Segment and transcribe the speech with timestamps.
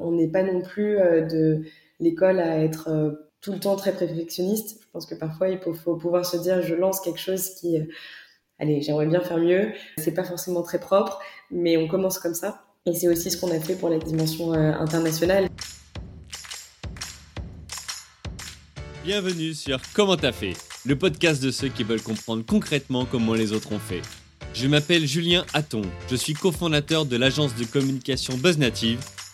[0.00, 1.62] On n'est pas non plus de
[2.00, 4.80] l'école à être tout le temps très perfectionniste.
[4.80, 7.78] Je pense que parfois, il faut, pouvoir se dire, je lance quelque chose qui,
[8.58, 9.72] allez, j'aimerais bien faire mieux.
[9.98, 11.20] C'est pas forcément très propre,
[11.50, 12.64] mais on commence comme ça.
[12.86, 15.48] Et c'est aussi ce qu'on a fait pour la dimension internationale.
[19.06, 20.54] Bienvenue sur Comment t'as fait,
[20.84, 24.02] le podcast de ceux qui veulent comprendre concrètement comment les autres ont fait.
[24.52, 28.98] Je m'appelle Julien Hatton, je suis cofondateur de l'agence de communication BuzzNative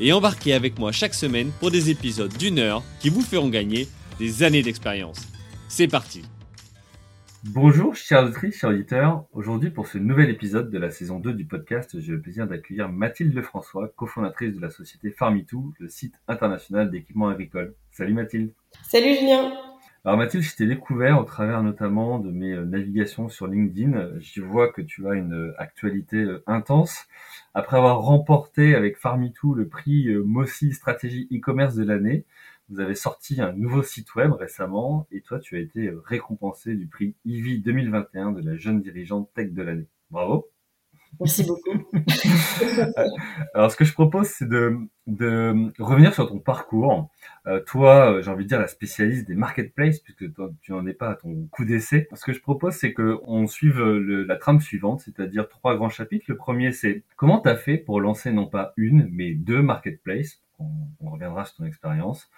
[0.00, 3.88] et embarquez avec moi chaque semaine pour des épisodes d'une heure qui vous feront gagner
[4.18, 5.26] des années d'expérience.
[5.68, 6.22] C'est parti
[7.44, 9.24] Bonjour chers auditrices, chers auditeurs.
[9.32, 12.88] Aujourd'hui pour ce nouvel épisode de la saison 2 du podcast, j'ai le plaisir d'accueillir
[12.88, 17.74] Mathilde Lefrançois, cofondatrice de la société Farmitou, le site international d'équipement agricole.
[17.92, 19.52] Salut Mathilde Salut Julien
[20.06, 24.20] alors Mathilde, je t'ai découvert au travers notamment de mes euh, navigations sur LinkedIn.
[24.20, 27.08] Je vois que tu as une euh, actualité euh, intense.
[27.58, 32.26] Après avoir remporté avec Farmitou le prix Mossi Stratégie e-commerce de l'année,
[32.68, 36.86] vous avez sorti un nouveau site web récemment et toi tu as été récompensé du
[36.86, 39.86] prix IVI 2021 de la jeune dirigeante tech de l'année.
[40.10, 40.50] Bravo.
[41.18, 41.88] Merci beaucoup.
[43.54, 44.76] Alors, ce que je propose, c'est de,
[45.06, 47.08] de revenir sur ton parcours.
[47.46, 50.24] Euh, toi, euh, j'ai envie de dire la spécialiste des marketplaces, puisque
[50.62, 52.08] tu n'en es pas à ton coup d'essai.
[52.12, 56.24] Ce que je propose, c'est qu'on suive le, la trame suivante, c'est-à-dire trois grands chapitres.
[56.28, 60.40] Le premier, c'est comment tu as fait pour lancer non pas une, mais deux marketplaces?
[60.58, 62.30] On, reviendra sur ton expérience.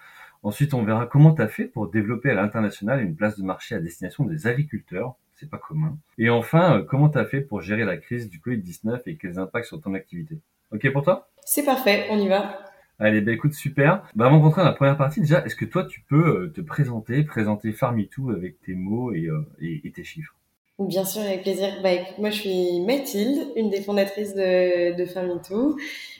[0.43, 3.75] Ensuite, on verra comment tu as fait pour développer à l'international une place de marché
[3.75, 5.97] à destination des agriculteurs c'est pas commun.
[6.17, 9.39] Et enfin, euh, comment tu as fait pour gérer la crise du Covid-19 et quels
[9.39, 10.37] impacts sur ton activité
[10.71, 11.29] Ok pour toi?
[11.45, 12.59] C'est parfait, on y va.
[12.99, 14.03] Allez, bah écoute, super.
[14.15, 16.53] Bah avant de rentrer dans la première partie, déjà, est-ce que toi, tu peux euh,
[16.53, 20.35] te présenter, présenter Farmitou avec tes mots et, euh, tes chiffres?
[20.79, 21.69] Bien sûr, avec plaisir.
[21.81, 25.77] Bah, moi, je suis Mathilde, une des fondatrices de, de Farmitou.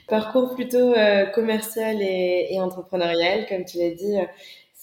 [0.08, 0.92] Parcours plutôt
[1.34, 4.16] commercial et, et, entrepreneurial, comme tu l'as dit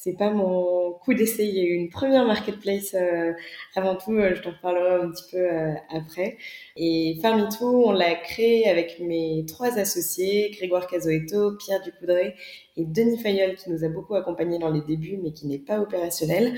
[0.08, 1.46] c'est pas mon coup d'essai.
[1.46, 3.34] Une première marketplace euh,
[3.76, 4.14] avant tout.
[4.14, 6.38] Euh, je t'en reparlerai un petit peu euh, après.
[6.78, 12.36] Et Farmitou, on l'a créé avec mes trois associés, Grégoire Casoeto, Pierre Ducoudray
[12.78, 15.82] et Denis Fayol, qui nous a beaucoup accompagnés dans les débuts, mais qui n'est pas
[15.82, 16.54] opérationnel.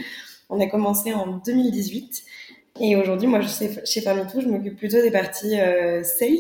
[0.51, 2.23] On a commencé en 2018.
[2.81, 5.57] Et aujourd'hui, moi, je sais, chez Farmitou, je m'occupe plutôt des parties
[6.03, 6.38] sales,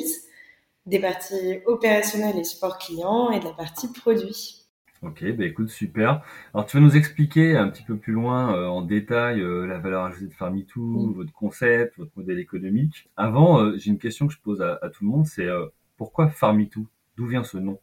[0.85, 4.58] des parties opérationnelles et support client et de la partie produit.
[5.01, 6.21] Ok, bah écoute, super.
[6.53, 9.77] Alors tu vas nous expliquer un petit peu plus loin euh, en détail euh, la
[9.77, 13.09] valeur ajoutée de Farmitou, votre concept, votre modèle économique.
[13.15, 15.47] Avant, euh, j'ai une question que je pose à, tout le monde, c'est
[15.95, 16.85] pourquoi Farmitou?
[17.15, 17.79] D'où vient ce nom?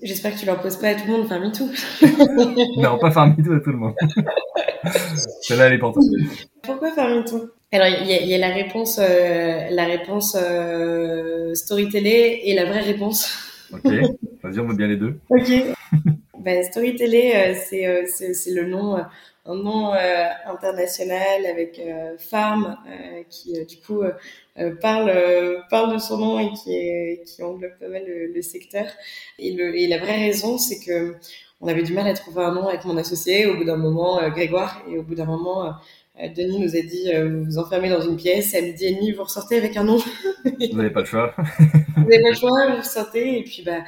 [0.00, 1.70] J'espère que tu leur poses pas à tout le monde Farmitou.
[2.80, 3.94] non, pas Farmitou à tout le monde.
[5.42, 5.98] Celle-là, elle est pour
[6.62, 7.50] Pourquoi Farmitou?
[7.72, 10.36] Alors il y, a, la réponse, la réponse
[11.54, 13.47] storytelling et la vraie réponse.
[13.72, 13.84] Ok,
[14.42, 15.18] vas-y, on veut bien les deux.
[15.30, 15.50] Ok.
[16.40, 19.02] ben, Storytelling, euh, euh, c'est, c'est, le nom, euh,
[19.44, 19.92] un nom
[20.46, 21.80] international avec
[22.18, 22.76] Farm
[23.30, 24.02] qui du coup
[24.82, 25.10] parle
[25.70, 28.84] parle de son nom et qui est, qui englobe pas mal le, secteur.
[29.38, 31.14] Et, le, et la vraie raison, c'est que
[31.62, 33.46] on avait du mal à trouver un nom avec mon associé.
[33.46, 35.74] Au bout d'un moment, Grégoire, et au bout d'un moment,
[36.36, 39.24] Denis nous a dit vous vous enfermez dans une pièce, à midi et demi, vous
[39.24, 39.98] ressortez avec un nom.
[40.44, 41.34] vous n'avez pas le choix.
[42.04, 43.82] vous n'avez pas le choix, vous ressortez, et puis bah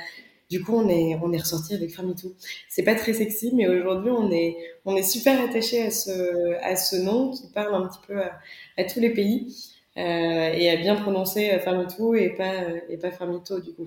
[0.50, 2.34] du coup, on est, on est ressorti avec Farmitou.
[2.68, 6.74] C'est pas très sexy, mais aujourd'hui, on est, on est super attaché à ce, à
[6.74, 9.54] ce nom qui parle un petit peu à, tous les pays
[9.96, 13.86] euh, et à bien prononcer Farmitou et pas, et pas Farmito, du coup.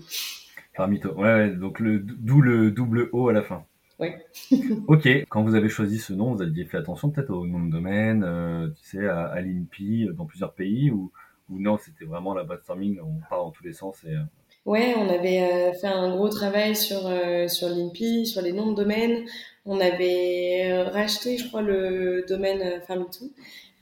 [0.73, 3.65] Farmito, ouais, donc le, d'où le double O à la fin.
[3.99, 4.07] Oui.
[4.87, 7.71] ok, quand vous avez choisi ce nom, vous aviez fait attention peut-être au nom de
[7.71, 11.11] domaine, euh, tu sais, à, à l'INPI dans plusieurs pays ou,
[11.49, 14.09] ou non, c'était vraiment la brainstorming, on part dans tous les sens et.
[14.09, 14.23] Euh,
[14.65, 18.71] Ouais, on avait euh, fait un gros travail sur euh, sur l'INPI, sur les noms
[18.71, 19.25] de domaines.
[19.65, 23.33] On avait euh, racheté, je crois, le domaine Farmitou.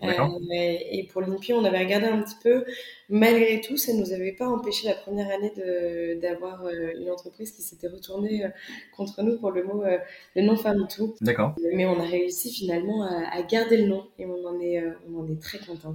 [0.04, 2.66] Et, et, pour l'INPI, on avait regardé un petit peu.
[3.10, 5.54] Malgré tout, ça ne nous avait pas empêché la première année
[6.20, 8.44] d'avoir une entreprise qui s'était retournée
[8.98, 9.84] contre nous pour le mot,
[10.36, 11.14] le nom Farmitou.
[11.22, 11.54] D'accord.
[11.76, 15.20] Mais on a réussi finalement à, à, garder le nom et on en est, on
[15.20, 15.94] en est très content.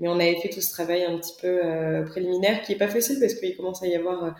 [0.00, 2.88] Mais on avait fait tout ce travail un petit peu euh, préliminaire qui est pas
[2.88, 4.30] facile parce qu'il commence à y avoir euh,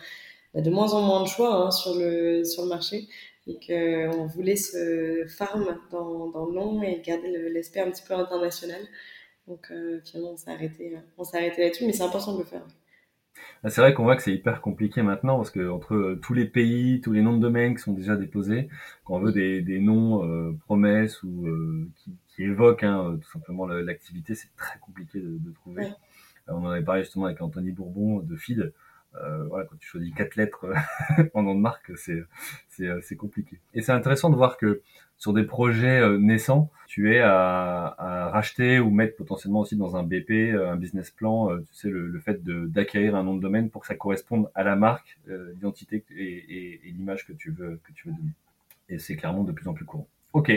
[0.54, 3.06] bah, de moins en moins de choix hein, sur le sur le marché.
[3.46, 8.14] et qu'on voulait se farm dans, dans le nom et garder l'aspect un petit peu
[8.14, 8.80] international.
[9.48, 9.72] Donc
[10.04, 12.62] finalement, on s'est arrêté, on s'est arrêté là-dessus, mais c'est important de le faire.
[13.64, 16.34] Ah, c'est vrai qu'on voit que c'est hyper compliqué maintenant parce que entre euh, tous
[16.34, 18.68] les pays, tous les noms de domaine qui sont déjà déposés,
[19.04, 23.30] quand on veut des, des noms euh, promesses ou euh, qui, qui, évoquent hein, tout
[23.30, 25.86] simplement l'activité, c'est très compliqué de, de trouver.
[26.48, 28.72] on en avait parlé justement avec Anthony Bourbon de FID.
[29.12, 30.66] voilà, quand tu choisis quatre lettres
[31.34, 32.24] en nom de marque, c'est
[32.68, 33.60] c'est compliqué.
[33.74, 34.82] Et c'est intéressant de voir que
[35.22, 37.94] sur des projets euh, naissants, tu es à,
[38.32, 41.88] racheter ou mettre potentiellement aussi dans un BP, euh, un business plan, euh, tu sais,
[41.88, 46.04] le, fait d'acquérir un nom de domaine pour que ça corresponde à la marque, l'identité
[46.10, 48.32] et, l'image que tu veux que tu veux donner.
[48.88, 50.08] Et c'est clairement de plus en plus courant.
[50.32, 50.50] Ok,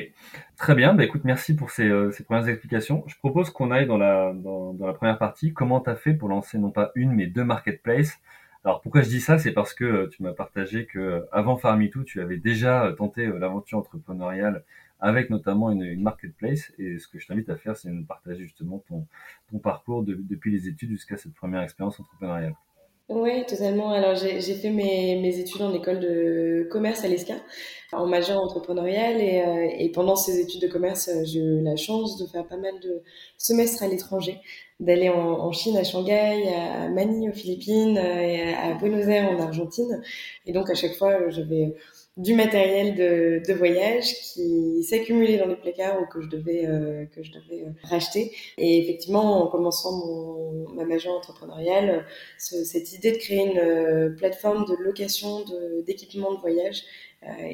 [0.58, 0.96] très bien.
[0.96, 1.88] Bah, écoute, merci pour ces,
[2.26, 3.04] premières explications.
[3.06, 5.54] Je propose qu'on aille dans la, dans la première partie.
[5.54, 8.20] Comment tu as fait pour lancer non pas une, mais deux marketplaces?
[8.66, 11.56] Alors pourquoi je dis ça, c'est parce que euh, tu m'as partagé que euh, avant
[11.56, 14.64] Farmitou, tu avais déjà euh, tenté l'aventure entrepreneuriale
[15.00, 16.74] avec notamment une, marketplace.
[16.80, 20.68] Et ce que je t'invite à faire, c'est de partager justement ton parcours depuis les
[20.68, 22.56] études jusqu'à cette première expérience entrepreneuriale.
[23.08, 23.92] Oui, totalement.
[23.92, 27.36] Alors, j'ai fait mes, mes, études en école de commerce à l'ESCA,
[27.92, 29.22] en majeur entrepreneurial.
[29.22, 32.58] Et, euh, et, pendant ces études de commerce, j'ai eu la chance de faire pas
[32.58, 33.04] mal de
[33.38, 34.40] semestres à l'étranger,
[34.80, 39.30] d'aller en, en, Chine, à Shanghai, à Manille, aux Philippines, euh, et à Buenos Aires,
[39.30, 40.02] en Argentine.
[40.48, 41.76] Et donc, à chaque fois, j'avais
[42.18, 47.06] du matériel de, de voyage qui s'accumulait dans les placards ou que je devais euh,
[47.14, 48.32] que je devais euh, racheter.
[48.58, 52.06] Et effectivement, en commençant mon, ma majeure entrepreneuriale,
[52.38, 55.44] cette idée de créer une euh, plateforme de location
[55.86, 56.84] d'équipements de, voyage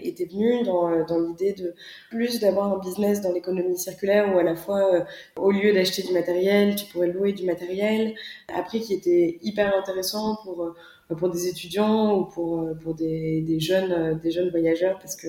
[0.03, 1.73] était venue dans, dans l'idée de
[2.09, 5.05] plus d'avoir un business dans l'économie circulaire où à la fois
[5.37, 8.13] au lieu d'acheter du matériel, tu pourrais louer du matériel,
[8.53, 10.75] après qui était hyper intéressant pour
[11.15, 15.15] pour des étudiants ou pour, euh, pour des, des jeunes, euh, des jeunes voyageurs parce
[15.15, 15.27] que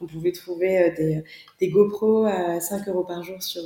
[0.00, 1.24] on pouvait trouver euh, des,
[1.60, 3.62] des GoPro à 5 euros par jour sur,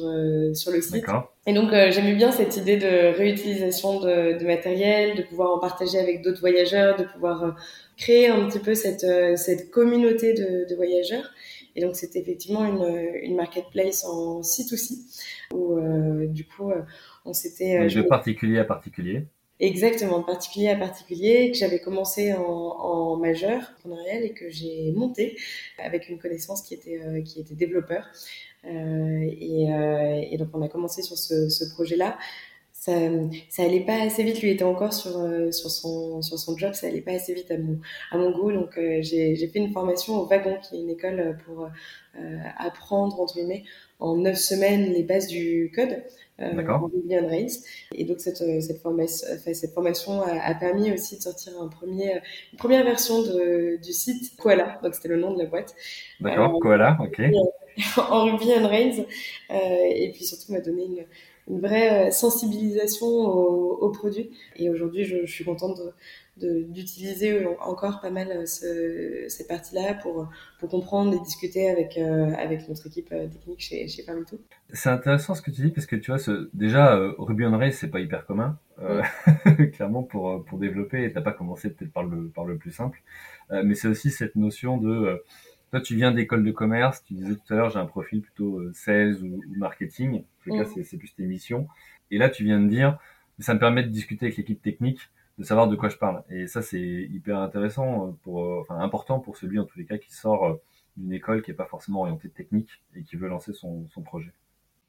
[0.54, 1.04] sur le site.
[1.46, 5.98] Et donc, j'aimais bien cette idée de réutilisation de, de, matériel, de pouvoir en partager
[5.98, 7.54] avec d'autres voyageurs, de pouvoir
[7.96, 9.06] créer un petit peu cette,
[9.36, 11.30] cette communauté de, de voyageurs.
[11.76, 12.84] Et donc, c'était effectivement une,
[13.22, 14.94] une marketplace en C2C
[15.52, 15.78] où,
[16.26, 16.72] du coup,
[17.26, 17.86] on s'était...
[17.86, 19.26] de particulier à particulier
[19.64, 23.72] Exactement, de particulier à particulier, que j'avais commencé en, en majeur
[24.22, 25.38] et que j'ai monté
[25.78, 28.04] avec une connaissance qui était, euh, qui était développeur.
[28.66, 32.18] Euh, et, euh, et, donc on a commencé sur ce, projet-là.
[32.74, 32.92] Ça,
[33.48, 35.12] ça allait pas assez vite, lui était encore sur,
[35.50, 37.56] sur, son, sur son job, ça allait pas assez vite à
[38.18, 38.52] mon, goût.
[38.52, 41.70] Donc j'ai fait une formation au Wagon, qui est une école pour
[42.58, 43.64] apprendre, entre guillemets,
[43.98, 46.02] en neuf semaines les bases du code.
[46.38, 46.90] D'accord.
[47.94, 52.20] Et donc cette, euh, cette, formation, cette formation a, permis aussi de sortir un premier,
[52.52, 55.76] une première version de, du site Koala, donc c'était le nom de la boîte.
[56.20, 57.20] D'accord, euh, Koala, ok.
[57.96, 59.06] En Ruby on Rails,
[59.50, 59.54] euh,
[59.88, 61.04] et puis surtout m'a donné une,
[61.48, 64.30] une vraie sensibilisation au, au produit.
[64.56, 65.80] Et aujourd'hui, je, je, suis contente
[66.36, 72.32] d'utiliser encore pas mal euh, ce, cette partie-là pour, pour comprendre et discuter avec, euh,
[72.36, 74.40] avec notre équipe euh, technique chez, chez Parmito.
[74.72, 77.72] C'est intéressant ce que tu dis parce que tu vois, ce, déjà, Ruby on Rails,
[77.72, 78.58] c'est pas hyper commun,
[79.74, 81.12] clairement, pour, pour développer.
[81.12, 83.00] T'as pas commencé peut-être par le, par le plus simple.
[83.50, 85.22] mais c'est aussi cette notion de.
[85.74, 88.62] Toi, tu viens d'école de commerce, tu disais tout à l'heure, j'ai un profil plutôt
[88.72, 90.20] sales ou, marketing.
[90.20, 90.84] En tout cas, mm.
[90.84, 91.66] c'est plus tes missions.
[92.12, 92.96] Et là, tu viens de dire,
[93.40, 95.00] ça me permet de discuter avec l'équipe technique
[95.38, 96.22] de savoir de quoi je parle.
[96.30, 99.84] Et ça, c'est hyper intéressant, euh, pour, euh, enfin important pour celui en tous les
[99.84, 100.54] cas qui sort euh,
[100.96, 104.30] d'une école qui est pas forcément orientée technique et qui veut lancer son, son projet.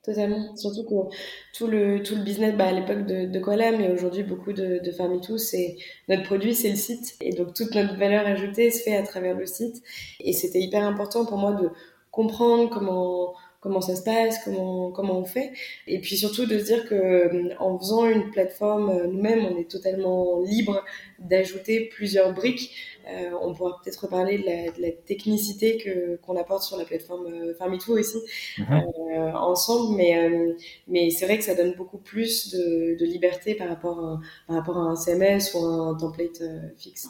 [0.05, 0.55] Totalement.
[0.55, 1.15] Surtout que
[1.57, 4.79] tout le, tout le business, bah, à l'époque de, de Koala, mais aujourd'hui beaucoup de,
[4.79, 7.15] de c'est notre produit, c'est le site.
[7.21, 9.81] Et donc toute notre valeur ajoutée se fait à travers le site.
[10.19, 11.71] Et c'était hyper important pour moi de
[12.11, 13.33] comprendre comment
[13.65, 15.51] comment ça se passe, comment comment on fait,
[15.87, 19.57] et puis surtout de se dire que euh, en faisant une plateforme euh, nous-mêmes, on
[19.57, 20.85] est totalement libre
[21.17, 22.75] d'ajouter plusieurs briques.
[23.07, 26.85] Euh, on pourra peut-être reparler de la, de la technicité que qu'on apporte sur la
[26.85, 28.19] plateforme euh, Farmitou aussi
[28.59, 28.65] mhm.
[28.69, 30.55] euh, ensemble, mais
[30.87, 34.57] mais c'est vrai que ça donne beaucoup plus de, de liberté par rapport à, par
[34.57, 36.43] rapport à un CMS ou un template
[36.77, 37.09] fixe.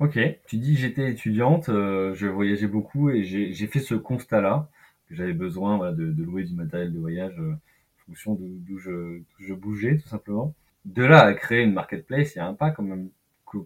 [0.00, 0.18] Ok,
[0.48, 4.68] tu dis j'étais étudiante, je voyageais beaucoup et j'ai fait ce constat-là
[5.08, 8.78] que j'avais besoin voilà, de, de, louer du matériel de voyage euh, en fonction d'où
[8.78, 10.54] je, je, bougeais tout simplement.
[10.84, 13.10] De là à créer une marketplace, il y a un pas quand même.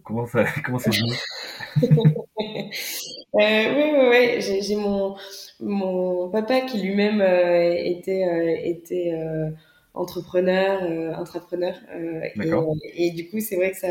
[0.03, 1.13] Comment ça comment c'est venu
[1.81, 1.89] euh,
[3.35, 4.61] Oui, oui, oui.
[4.61, 5.15] J'ai mon
[5.59, 9.13] mon papa qui lui-même euh, était euh, était
[9.93, 10.81] entrepreneur,
[11.19, 11.75] intrapreneur.
[12.35, 13.89] Et, et, du coup, c'est vrai que ça,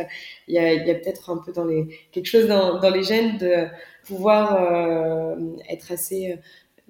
[0.48, 3.04] il y a, y a peut-être un peu dans les quelque chose dans, dans les
[3.04, 3.66] gènes de
[4.04, 5.36] pouvoir
[5.68, 6.38] être assez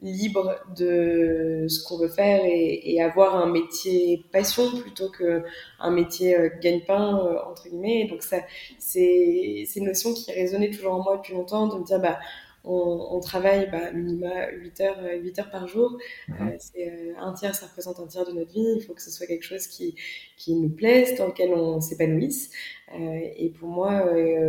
[0.03, 5.43] libre de ce qu'on veut faire et, avoir un métier passion plutôt que
[5.81, 8.07] un métier euh, gagne-pain euh, entre guillemets.
[8.09, 8.39] donc ça,
[8.79, 12.19] c'est une notion qui résonnait toujours en moi depuis longtemps de me dire bah
[12.65, 15.99] on, travaille bah, minima 8 heures, 8 heures par jour.
[16.29, 16.53] Mhm.
[16.61, 18.77] c'est un tiers, ça représente un tiers de notre vie.
[18.77, 19.97] Il faut que ce soit quelque chose qui,
[20.37, 22.51] qui nous plaise, dans lequel on s'épanouisse.
[22.95, 24.05] et pour moi,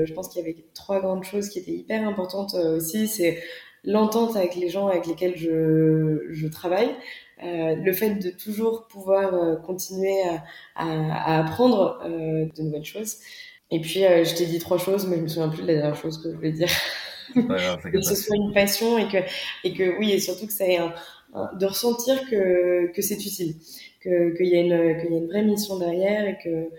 [0.05, 3.07] je pense qu'il y avait trois grandes choses qui étaient hyper importantes aussi.
[3.07, 3.41] C'est
[3.84, 6.96] l'entente avec les gens avec lesquels je, je travaille,
[7.44, 10.44] euh, le fait de toujours pouvoir euh, continuer à,
[10.75, 13.18] à, à apprendre euh, de nouvelles choses.
[13.72, 15.74] Et puis, euh, je t'ai dit trois choses, mais je me souviens plus de la
[15.74, 16.70] dernière chose que je voulais dire.
[17.34, 19.18] que ce soit une passion et que,
[19.63, 20.94] et que oui, et surtout que ça ait un,
[21.58, 23.56] de ressentir que, que c'est utile,
[24.02, 26.70] qu'il y, a une, qu'il y a une vraie mission derrière et que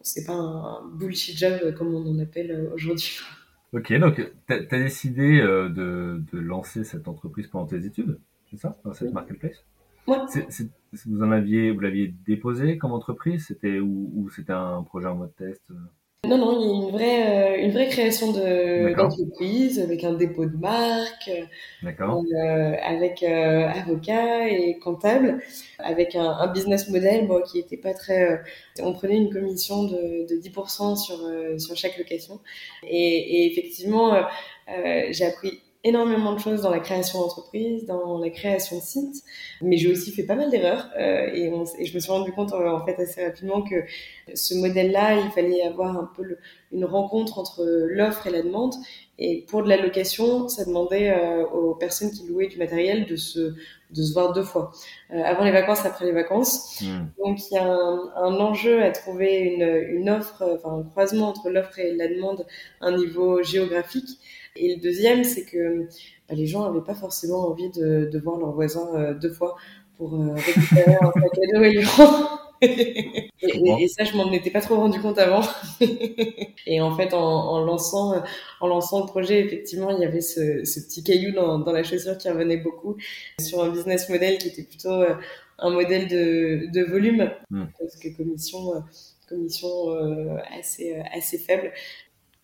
[0.00, 3.18] c'est pas un bullshit job comme on en appelle aujourd'hui.
[3.72, 8.18] Ok, donc tu as, décidé euh, de, de, lancer cette entreprise pendant tes études,
[8.50, 9.64] c'est ça, dans cette marketplace?
[10.06, 10.18] Ouais.
[11.06, 15.14] vous en aviez, vous l'aviez déposé comme entreprise, c'était ou, ou c'était un projet en
[15.14, 15.62] mode test?
[16.28, 20.46] Non, non, il y a une vraie, euh, une vraie création d'entreprise avec un dépôt
[20.46, 25.42] de marque, euh, avec euh, avocat et comptable,
[25.78, 28.30] avec un, un business model bon, qui était pas très.
[28.32, 28.36] Euh,
[28.82, 32.40] on prenait une commission de, de 10% sur, euh, sur chaque location.
[32.84, 34.16] Et, et effectivement,
[35.10, 39.24] j'ai appris énormément de choses dans la création d'entreprise, dans la création de sites,
[39.60, 42.52] mais j'ai aussi fait pas mal d'erreurs euh, et, et, je me suis rendu compte
[42.52, 43.76] euh, en fait assez rapidement que
[44.34, 46.38] ce modèle-là, il fallait avoir un peu le,
[46.70, 48.74] une rencontre entre l'offre et la demande.
[49.18, 53.16] Et pour de la location, ça demandait euh, aux personnes qui louaient du matériel de
[53.16, 53.54] se
[53.92, 54.72] de se voir deux fois,
[55.12, 56.80] euh, avant les vacances, après les vacances.
[56.80, 57.08] Hmm.
[57.22, 61.28] Donc il y a un, un, enjeu à trouver une, une offre, enfin un croisement
[61.28, 62.46] entre l'offre et la demande,
[62.80, 64.18] à un niveau géographique.
[64.56, 65.84] Et le deuxième, c'est que
[66.28, 69.56] bah, les gens n'avaient pas forcément envie de, de voir leurs voisins euh, deux fois
[69.96, 71.86] pour euh, récupérer un sac à dos et lui
[72.62, 75.40] et, et, ça, je m'en étais pas trop rendu compte avant.
[76.66, 78.22] et en fait, en, en, lançant,
[78.60, 81.82] en lançant le projet, effectivement, il y avait ce, ce petit caillou dans, dans, la
[81.82, 82.96] chaussure qui revenait beaucoup
[83.40, 85.16] sur un business model qui était plutôt euh,
[85.58, 87.64] un modèle de, de volume, hmm.
[87.80, 88.84] parce que commission,
[89.28, 89.88] commission
[90.56, 91.72] assez, assez faible.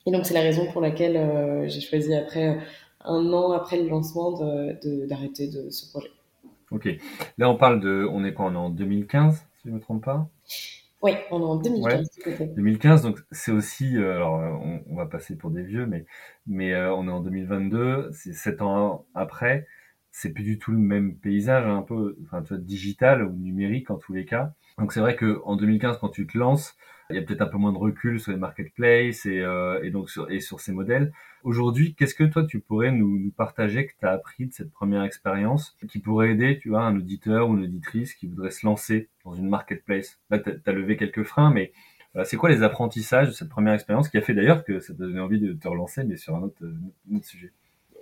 [0.06, 2.60] Et donc, c'est la raison pour laquelle euh, j'ai choisi, après euh,
[3.04, 4.32] un an après le lancement,
[5.06, 6.10] d'arrêter de, ce projet.
[6.70, 6.88] Ok.
[7.38, 8.06] Là, on parle de.
[8.10, 10.28] On est quoi On est en 2015, si je ne me trompe pas?
[11.00, 12.08] Oui, on est en 2015.
[12.56, 13.96] 2015, donc c'est aussi.
[13.96, 14.34] Euh, alors,
[14.88, 16.06] on, va passer pour des vieux, mais,
[16.46, 19.66] mais on est en 2022, c'est sept ans après.
[20.10, 23.90] C'est plus du tout le même paysage, un peu enfin, tu vois, digital ou numérique
[23.90, 24.52] en tous les cas.
[24.78, 26.76] Donc, c'est vrai qu'en 2015, quand tu te lances,
[27.10, 29.90] il y a peut-être un peu moins de recul sur les marketplaces et, euh, et
[29.90, 31.12] donc sur, et sur ces modèles.
[31.42, 34.70] Aujourd'hui, qu'est-ce que toi tu pourrais nous, nous partager que tu as appris de cette
[34.70, 38.66] première expérience qui pourrait aider, tu vois, un auditeur ou une auditrice qui voudrait se
[38.66, 40.18] lancer dans une marketplace?
[40.30, 41.72] Là, tu as, levé quelques freins, mais
[42.24, 45.04] c'est quoi les apprentissages de cette première expérience qui a fait d'ailleurs que ça t'a
[45.04, 47.52] donné envie de te relancer, mais sur un autre, un autre sujet?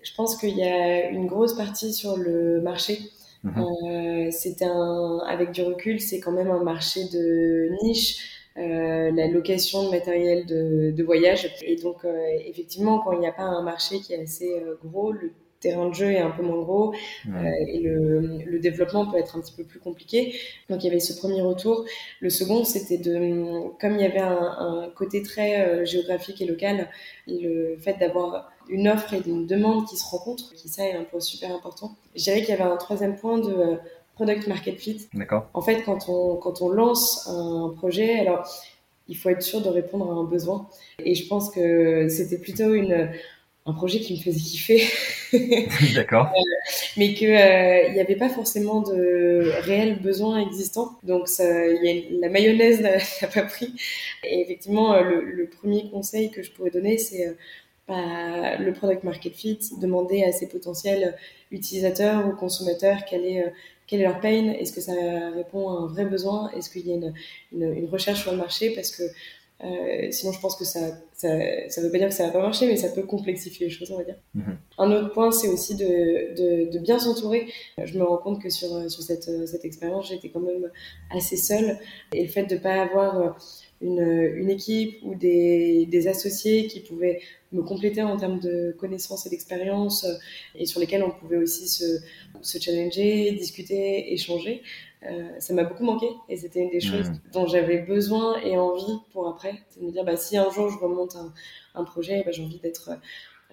[0.02, 2.98] Je pense qu'il y a une grosse partie sur le marché.
[3.44, 9.10] Mmh euh, c'est un, avec du recul, c'est quand même un marché de niche euh,
[9.12, 11.46] la location de matériel de, de voyage.
[11.62, 14.76] Et donc, euh, effectivement, quand il n'y a pas un marché qui est assez euh,
[14.82, 16.94] gros, le terrain de jeu est un peu moins gros
[17.25, 20.34] et le, le, développement peut être un petit peu plus compliqué.
[20.68, 21.86] Donc il y avait ce premier retour.
[22.20, 26.90] Le second, c'était de, comme il y avait un, un côté très géographique et local,
[27.26, 31.04] le fait d'avoir une offre et une demande qui se rencontrent, qui ça est un
[31.04, 31.96] point super important.
[32.14, 33.78] Je dirais qu'il y avait un troisième point de
[34.16, 35.08] product market fit.
[35.14, 35.49] D'accord.
[35.54, 38.49] En fait, quand on, quand on lance un projet, alors
[39.08, 40.68] il faut être sûr de répondre à un besoin.
[41.04, 43.08] Et je pense que c'était plutôt une,
[43.66, 44.82] un projet qui me faisait kiffer.
[45.94, 46.26] D'accord.
[46.26, 50.92] Euh, mais qu'il euh, n'y avait pas forcément de réels besoins existants.
[51.02, 52.80] Donc ça, y a, la mayonnaise
[53.23, 53.75] n'a pas pris.
[54.25, 57.32] Et effectivement, euh, le, le, premier conseil que je pourrais donner, c'est euh,
[57.88, 61.16] bah, le product market fit, demander à ses potentiels
[61.50, 63.52] utilisateurs ou consommateurs quel est
[63.86, 64.52] quel est leur pain?
[64.52, 64.92] Est-ce que ça
[65.34, 66.50] répond à un vrai besoin?
[66.52, 67.14] Est-ce qu'il y a une,
[67.52, 68.74] une, une, recherche sur le marché?
[68.74, 69.02] Parce que
[69.64, 70.80] euh, sinon, je pense que ça,
[71.14, 71.28] ça,
[71.70, 73.90] ça veut pas dire que ça va pas marcher, mais ça peut complexifier les choses,
[73.90, 74.18] on va dire.
[74.36, 74.56] Mm-hmm.
[74.78, 77.46] Un autre point, c'est aussi de, de, de bien s'entourer.
[77.82, 80.70] Je me rends compte que sur, sur cette, cette expérience, j'étais quand même
[81.10, 81.78] assez seule.
[82.12, 83.38] Et le fait de pas avoir
[83.80, 87.21] une, une équipe ou des, des, associés qui pouvaient
[87.52, 90.14] me compléter en termes de connaissances et d'expérience euh,
[90.54, 91.85] et sur lesquels on pouvait aussi se,
[92.40, 94.62] se challenger, discuter, échanger.
[95.02, 96.80] Euh, ça m'a beaucoup manqué et c'était une des mmh.
[96.80, 99.54] choses dont j'avais besoin et envie pour après.
[99.68, 101.33] C'est de me dire, bah, si un jour je remonte un,
[101.75, 102.90] un projet, bah, j'ai envie d'être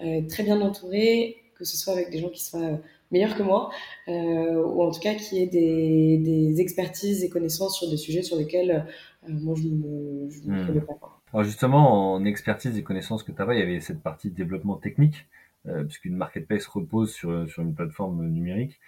[0.04, 2.80] euh, très bien entourée, que ce soit avec des gens qui soient
[3.14, 3.70] meilleurs que moi,
[4.10, 8.24] euh, ou en tout cas qui aient des, des, expertises et connaissances sur des sujets
[8.24, 8.86] sur lesquels
[9.30, 10.68] euh, moi je ne me, mmh.
[10.68, 10.96] connais pas.
[11.32, 14.76] Alors justement, en expertise et connaissances que tu avais, il y avait cette partie développement
[14.76, 15.28] technique,
[15.68, 18.80] euh, puisqu'une marketplace repose sur, sur une plateforme numérique.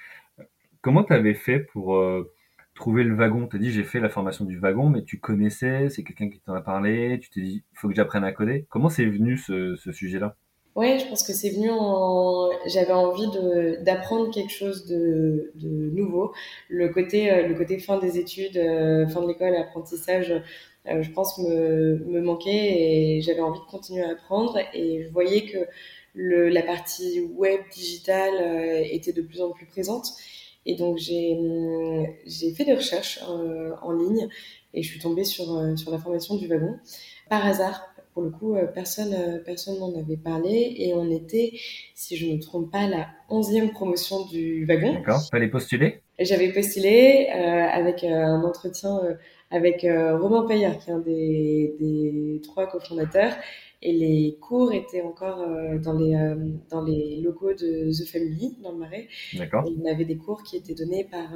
[0.82, 2.00] Comment tu avais fait pour
[2.76, 3.48] trouver le wagon?
[3.48, 6.40] Tu as dit j'ai fait la formation du wagon, mais tu connaissais, c'est quelqu'un qui
[6.40, 8.68] t'en a parlé, tu t'es dit il faut que j'apprenne à coder.
[8.70, 10.36] Comment c'est venu ce, ce sujet-là?
[10.76, 12.50] Ouais, je pense que c'est venu en.
[12.66, 16.34] J'avais envie de d'apprendre quelque chose de, de nouveau.
[16.68, 20.32] Le côté euh, le côté fin des études, euh, fin de l'école, apprentissage,
[20.88, 25.10] euh, je pense me me manquait et j'avais envie de continuer à apprendre et je
[25.12, 25.60] voyais que
[26.14, 30.08] le la partie web digitale était de plus en plus présente
[30.66, 31.38] et donc j'ai
[32.26, 33.20] j'ai fait des recherches
[33.82, 34.28] en ligne
[34.74, 35.46] et je suis tombée sur
[35.78, 36.78] sur la formation du wagon
[37.30, 41.52] par hasard pour le coup, euh, personne euh, personne n'en avait parlé et on était,
[41.96, 44.94] si je ne me trompe pas, la onzième promotion du wagon.
[44.94, 45.22] D'accord.
[45.30, 46.00] Fallait postuler?
[46.18, 49.02] J'avais postulé euh, avec un entretien
[49.52, 53.34] avec Romain Payard, qui est un des, des trois cofondateurs.
[53.82, 55.46] Et les cours étaient encore
[55.84, 56.16] dans, les,
[56.72, 59.08] dans les locaux de The Family, dans le Marais.
[59.38, 59.66] D'accord.
[59.68, 61.28] Il y avait des cours qui étaient donnés par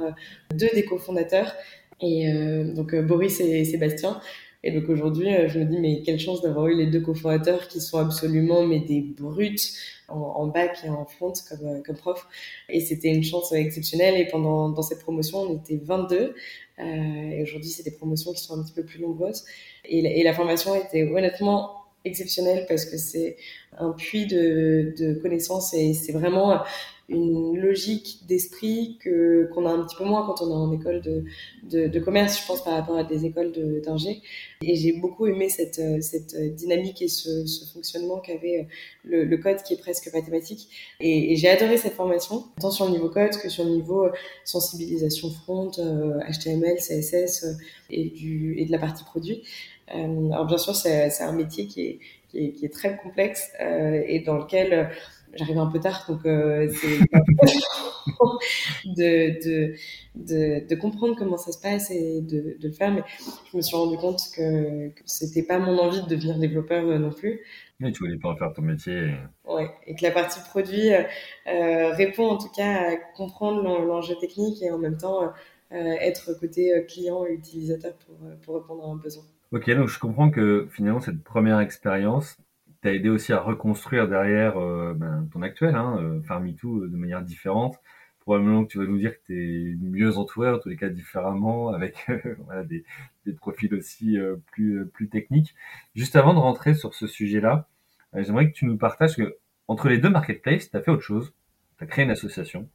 [0.54, 1.54] deux des cofondateurs,
[2.00, 2.26] et
[2.74, 4.20] donc Boris et Sébastien.
[4.62, 7.68] Et donc aujourd'hui, euh, je me dis, mais quelle chance d'avoir eu les deux cofondateurs
[7.68, 9.72] qui sont absolument mais des brutes
[10.08, 12.26] en, bac et en front comme, euh, comme prof.
[12.68, 14.20] Et c'était une chance exceptionnelle.
[14.20, 16.34] Et pendant dans cette promotion, on était 22.
[16.78, 19.44] Euh, et aujourd'hui, c'est des promotions qui sont un petit peu plus nombreuses.
[19.84, 23.36] Et, et la formation était honnêtement exceptionnelle parce que c'est
[23.78, 26.62] un puits de, de connaissances et c'est vraiment
[27.10, 31.02] une logique d'esprit que qu'on a un petit peu moins quand on est en école
[31.02, 31.24] de,
[31.64, 33.52] de, de commerce, je pense, par rapport à des écoles
[33.84, 34.22] d'ingé.
[34.62, 38.68] Et j'ai beaucoup aimé cette, cette dynamique et ce, ce fonctionnement qu'avait
[39.04, 40.68] le, le, code qui est presque mathématique.
[41.00, 44.08] Et, et j'ai adoré cette formation, tant sur le niveau code que sur le niveau
[44.44, 47.52] sensibilisation front, HTML, euh, CSS euh,
[47.90, 49.42] et, du, et de la partie produit.
[49.94, 53.50] Euh, alors bien sûr, c'est un métier qui est, qui est, qui est très complexe
[53.58, 54.90] et dans lequel
[55.34, 56.98] j'arrivais un peu tard, donc euh, c'est
[58.84, 59.74] de, de,
[60.14, 62.92] de, de, comprendre comment ça se passe et de, de, le faire.
[62.92, 63.02] Mais
[63.50, 66.98] je me suis rendu compte que, que c'était pas mon envie de devenir développeur euh,
[66.98, 67.40] non plus.
[67.78, 69.14] Mais tu voulais pas en faire ton métier.
[69.46, 71.02] Ouais, et que la partie produit euh,
[71.46, 75.32] euh répond en tout cas à comprendre l'enjeu technique et en même temps euh,
[75.72, 79.24] être côté client et utilisateur pour, pour répondre à un besoin.
[79.52, 82.36] Ok, donc je comprends que finalement cette première expérience,
[82.80, 86.96] t'as aidé aussi à reconstruire derrière euh, ben, ton actuel, hein, euh, Farmitou, euh, de
[86.96, 87.78] manière différente.
[88.20, 90.88] Probablement que tu vas nous dire que tu es mieux entouré, en tous les cas
[90.88, 92.06] différemment, avec
[92.44, 92.84] voilà, des,
[93.26, 94.18] des, profils aussi
[94.52, 95.54] plus, plus techniques.
[95.94, 97.66] Juste avant de rentrer sur ce sujet-là,
[98.14, 99.36] j'aimerais que tu nous partages que
[99.68, 101.32] entre les deux marketplaces, tu as fait autre chose.
[101.78, 102.68] Tu as créé une association.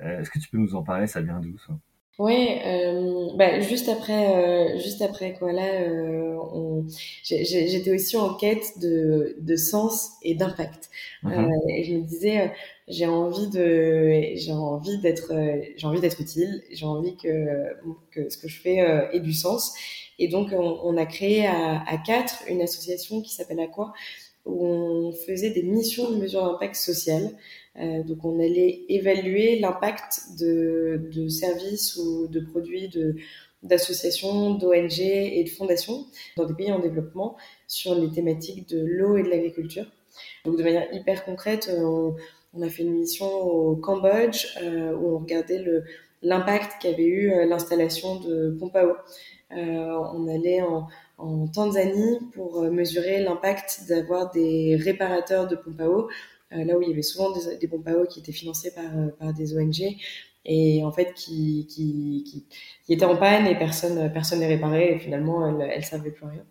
[0.00, 1.06] Est-ce que tu peux nous en parler?
[1.06, 1.78] Ça vient d'où ça?
[2.18, 6.82] Ouais, euh, bah, juste après, euh, juste après quoi là, euh,
[7.22, 10.90] j'étais aussi en quête de, de sens et d'impact.
[11.22, 11.48] Mhm.
[11.68, 12.48] et je me disais, euh,
[12.88, 17.28] j'ai envie de, j'ai envie d'être, euh, j'ai envie d'être utile, j'ai envie que,
[18.10, 18.78] que ce que je fais
[19.12, 19.74] ait du sens.
[20.18, 23.92] Et donc, on, on a créé à, à, quatre une association qui s'appelle Aqua,
[24.44, 27.30] où on faisait des missions de mesure d'impact social.
[27.80, 33.16] Euh, donc on allait évaluer l'impact de, de, services ou de produits de
[33.64, 37.36] d'associations, d'ONG et de fondations dans des pays en développement
[37.66, 39.84] sur les thématiques de l'eau et de l'agriculture.
[40.44, 42.14] Donc de manière hyper concrète, on,
[42.54, 45.64] on, a fait une mission au Cambodge euh, où on regardait
[46.22, 48.94] l'impact qu'avait eu euh, l'installation de pompes à eau.
[49.52, 50.86] Euh, on allait en,
[51.16, 56.12] en Tanzanie pour euh, mesurer l'impact d'avoir des réparateurs de pompes à eau euh,
[56.50, 58.84] là où il y avait souvent des, des pompes à eau qui étaient financées par,
[58.96, 59.96] euh, par des ONG
[60.44, 62.46] et en fait qui, qui,
[62.86, 66.26] qui, étaient en panne et personne personne les réparait et finalement elles, elles servaient plus
[66.26, 66.46] à rien.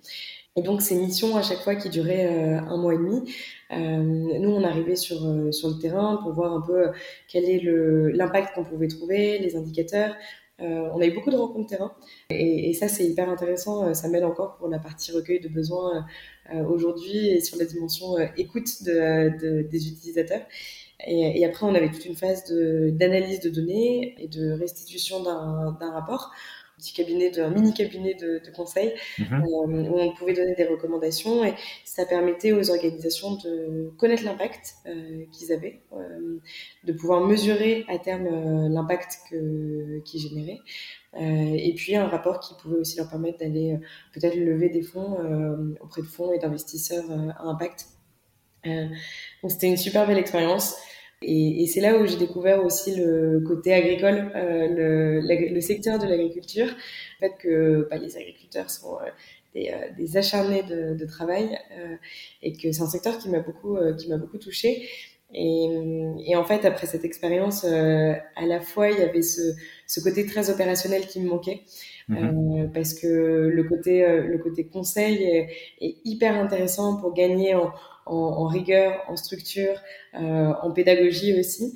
[0.55, 3.31] Et donc ces missions à chaque fois qui duraient euh, un mois et demi,
[3.71, 5.17] euh, nous on arrivait sur
[5.53, 6.91] sur le terrain pour voir un peu
[7.27, 7.61] quel est
[8.13, 10.15] l'impact qu'on pouvait trouver, les indicateurs.
[10.59, 11.91] Euh, on a eu beaucoup de rencontres terrain
[12.31, 13.93] et, et ça c'est hyper intéressant.
[13.93, 16.01] Ça m'aide encore pour la partie recueil de besoins euh,
[16.53, 20.41] aujourd'hui et sur la dimension euh, écoute de, de, des utilisateurs.
[21.05, 25.91] Et, et, après, on avait toute une phase d'analyse de, données et de restitution d'un
[25.91, 26.31] rapport
[26.77, 29.43] petit cabinet, de, un mini cabinet de, conseil mhm.
[29.45, 31.53] où on pouvait donner des recommandations et
[31.85, 34.75] ça permettait aux organisations de connaître l'impact
[35.31, 35.81] qu'ils avaient,
[36.83, 39.19] de pouvoir mesurer à terme l'impact
[40.05, 40.59] qu'ils généraient.
[41.19, 43.77] et puis un rapport qui pouvait aussi leur permettre d'aller
[44.13, 45.17] peut-être lever des fonds
[45.81, 47.87] auprès de fonds et d'investisseurs à impact
[48.67, 48.87] euh,
[49.41, 50.75] donc c'était une super belle expérience.
[51.23, 55.97] Et, et c'est là où j'ai découvert aussi le côté agricole, euh, le, le, secteur
[55.97, 59.09] de l'agriculture, le fait que bah, les agriculteurs sont euh,
[59.55, 61.95] des, euh, des, acharnés de, de travail euh,
[62.43, 64.87] et que c'est un secteur qui m'a beaucoup, qui m'a beaucoup touchée.
[65.33, 65.67] Et,
[66.25, 69.41] et, en fait, après cette expérience, à la fois il y avait ce,
[69.87, 71.61] ce côté très opérationnel qui me manquait.
[72.09, 72.71] Mmh.
[72.73, 75.49] parce que le côté, le côté conseil est,
[75.81, 77.73] est, hyper intéressant pour gagner en,
[78.09, 79.81] en, rigueur, en structure,
[80.15, 81.73] euh, en pédagogie aussi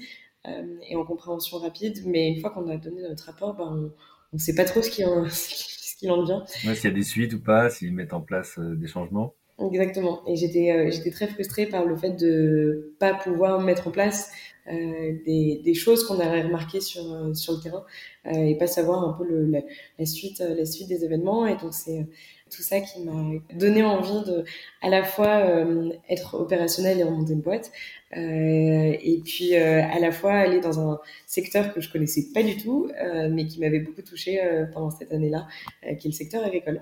[0.47, 2.01] euh, et en compréhension rapide.
[2.05, 3.91] Mais une fois qu'on a donné notre rapport, ben,
[4.33, 6.43] on ne sait pas trop ce qui en, ce qui en vient.
[6.65, 9.33] Ouais, s'il y a des suites ou pas, s'ils mettent en place euh, des changements.
[9.59, 10.21] Exactement.
[10.27, 14.31] Et j'étais j'étais très frustrée par le fait de pas pouvoir mettre en place
[14.67, 17.03] euh, des, des, choses qu'on avait remarquées sur
[17.35, 17.83] sur le terrain
[18.25, 19.61] euh, et pas savoir un peu le, la,
[19.99, 21.45] la, suite la suite des événements.
[21.45, 22.07] Et donc c'est
[22.51, 24.43] tout ça qui m'a donné envie de
[24.81, 27.71] à la fois euh, être opérationnel et remonter une boîte
[28.15, 32.43] euh, et puis euh, à la fois aller dans un secteur que je connaissais pas
[32.43, 32.91] du tout
[33.31, 34.39] mais qui m'avait beaucoup touché
[34.73, 35.47] pendant cette année-là
[35.81, 36.81] qui est le secteur agricole.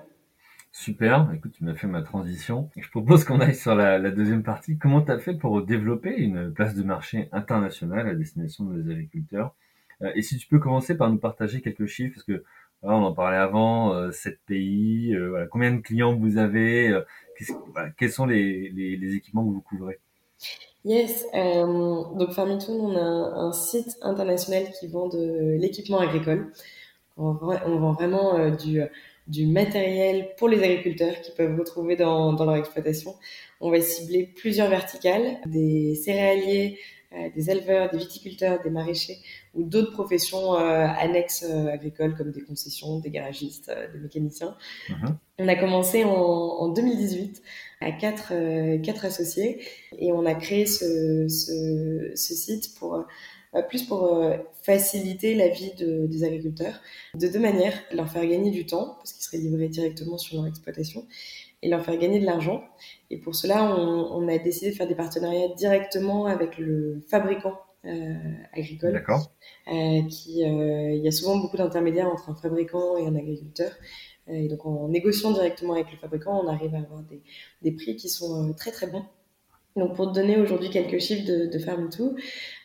[0.72, 2.70] Super, écoute, tu m'as fait ma transition.
[2.76, 4.78] Je propose qu'on aille sur la, la deuxième partie.
[4.78, 9.54] Comment tu as fait pour développer une place de marché internationale à destination des agriculteurs?
[10.14, 12.44] Et si tu peux commencer par nous partager quelques chiffres, parce que
[12.82, 17.02] on en parlait avant, euh, 7 pays, euh, voilà, combien de clients vous avez, euh,
[17.98, 19.98] quels sont les, les, équipements que vous couvrez?
[20.84, 26.52] Yes, donc Farmitoon, on a un, site international qui vend de l'équipement agricole.
[27.16, 28.80] On, vend vraiment du,
[29.26, 33.14] du matériel pour les agriculteurs qui peuvent retrouver dans, dans leur exploitation.
[33.60, 36.78] On va cibler plusieurs verticales, des céréaliers,
[37.34, 39.18] des éleveurs, des viticulteurs, des maraîchers
[39.54, 44.56] ou d'autres professions euh, annexes euh, agricoles comme des concessions, des garagistes, des mécaniciens.
[44.88, 45.18] Mhm.
[45.38, 47.42] On a commencé en, en 2018
[47.80, 48.32] à quatre,
[48.82, 49.60] quatre associés
[49.98, 53.04] et on a créé ce, ce, ce site pour
[53.68, 54.22] plus pour
[54.62, 56.80] faciliter la vie de, des agriculteurs
[57.14, 60.46] de deux manières leur faire gagner du temps parce qu'ils seraient livrés directement sur leur
[60.46, 61.06] exploitation
[61.62, 62.64] et leur faire gagner de l'argent.
[63.10, 67.58] Et pour cela, on, on, a décidé de faire des partenariats directement avec le fabricant
[67.84, 68.14] euh,
[68.52, 68.92] agricole.
[68.92, 69.30] D'accord.
[69.68, 73.72] Euh, qui, euh, il y a souvent beaucoup d'intermédiaires entre un fabricant et un agriculteur.
[74.28, 77.22] Euh, et donc, en négociant directement avec le fabricant, on arrive à avoir des,
[77.62, 79.04] des prix qui sont très très bons.
[79.76, 82.14] Donc, pour te donner aujourd'hui quelques chiffres de, de Farm2,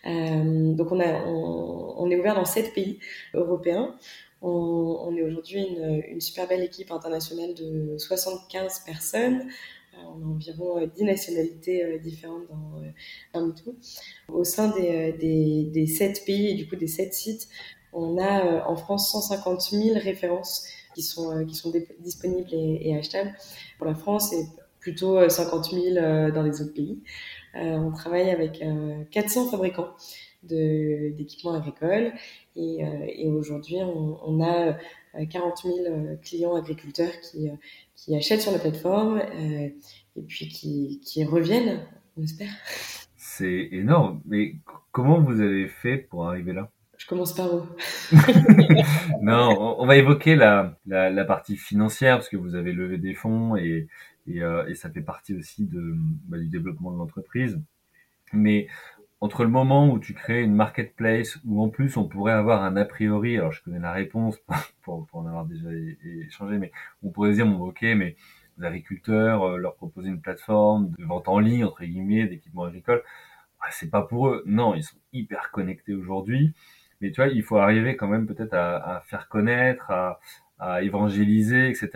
[0.08, 2.99] euh, donc on, a, on, on, est ouvert dans sept pays
[3.34, 3.95] européens.
[4.41, 5.65] On, est aujourd'hui
[6.12, 9.41] une, super belle équipe internationale de 75 personnes.
[9.93, 13.76] Euh, on a environ 10 euh, nationalités euh, différentes dans, dans tout.
[14.28, 17.48] Au sein des, des, des 7 pays et du coup des 7 sites,
[17.93, 23.34] on a en France 150 000 références qui sont, qui sont disponibles et, et, achetables.
[23.78, 24.45] Pour la France, et
[24.82, 25.95] plutôt 50 000
[26.32, 27.00] dans les autres pays.
[27.54, 28.63] on travaille avec
[29.12, 29.91] 400 fabricants
[30.45, 32.13] d'équipements agricoles
[32.55, 34.77] et, euh, et aujourd'hui on, on, a
[35.29, 37.53] 40 000 euh, clients agriculteurs qui, euh,
[37.95, 41.81] qui achètent sur la plateforme et puis qui, qui reviennent,
[42.17, 42.51] on espère.
[43.15, 44.55] C'est énorme, mais
[44.91, 46.69] comment vous avez fait pour arriver là?
[46.97, 47.63] Je commence par où
[49.21, 53.13] Non, on va évoquer la, la, la, partie financière parce que vous avez levé des
[53.13, 53.88] fonds et,
[54.27, 55.95] et, euh, et ça fait partie aussi de,
[56.27, 57.60] bah, du développement de l'entreprise.
[58.34, 58.67] Mais
[59.21, 62.75] entre le moment où tu crées une marketplace, où en plus on pourrait avoir un
[62.75, 64.38] a priori, alors je connais la réponse
[64.84, 65.69] pour, pour en avoir déjà
[66.25, 66.71] échangé, mais
[67.04, 68.15] on pourrait dire, bon ok, mais
[68.58, 73.04] les agriculteurs, euh, leur proposer une plateforme de vente en ligne, entre guillemets, d'équipements agricoles,
[73.60, 74.43] bah, c'est pas pour eux.
[74.45, 76.54] Non, ils sont hyper connectés aujourd'hui,
[77.01, 80.19] mais tu vois, il faut arriver quand même peut-être à, à, faire connaître, à,
[80.60, 81.89] à évangéliser, etc.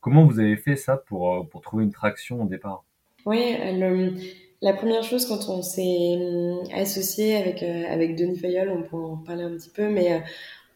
[0.00, 2.84] Comment vous avez fait ça pour, euh, pour trouver une traction au départ?
[3.26, 4.14] Oui, le
[4.62, 8.96] la première chose, quand on s'est hum, associé avec, euh, avec Denis Fayol, on peut
[8.96, 10.18] en parler un petit peu, mais euh,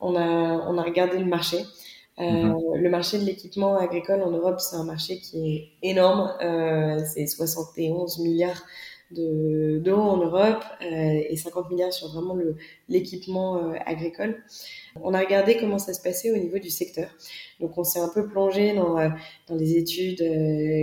[0.01, 1.59] on, a, on a regardé le marché.
[2.21, 2.77] Euh, mhm.
[2.77, 6.33] Le marché de l'équipement agricole en Europe, c'est un marché qui est énorme.
[6.43, 8.63] Euh, c'est 71 milliards
[9.11, 12.37] d'euros en Europe et 50 milliards sur vraiment
[12.89, 14.43] l'équipement agricole.
[15.03, 17.09] On a regardé comment ça se passait au niveau du secteur.
[17.61, 18.95] Donc on s'est un peu plongé dans,
[19.49, 20.23] dans les études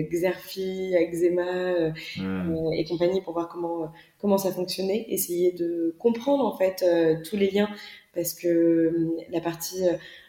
[0.10, 2.74] Xerfi, Axema mmh.
[2.78, 6.86] et compagnie pour voir comment, comment ça fonctionnait, essayer de comprendre en fait
[7.30, 7.70] tous les liens
[8.14, 9.84] parce que la partie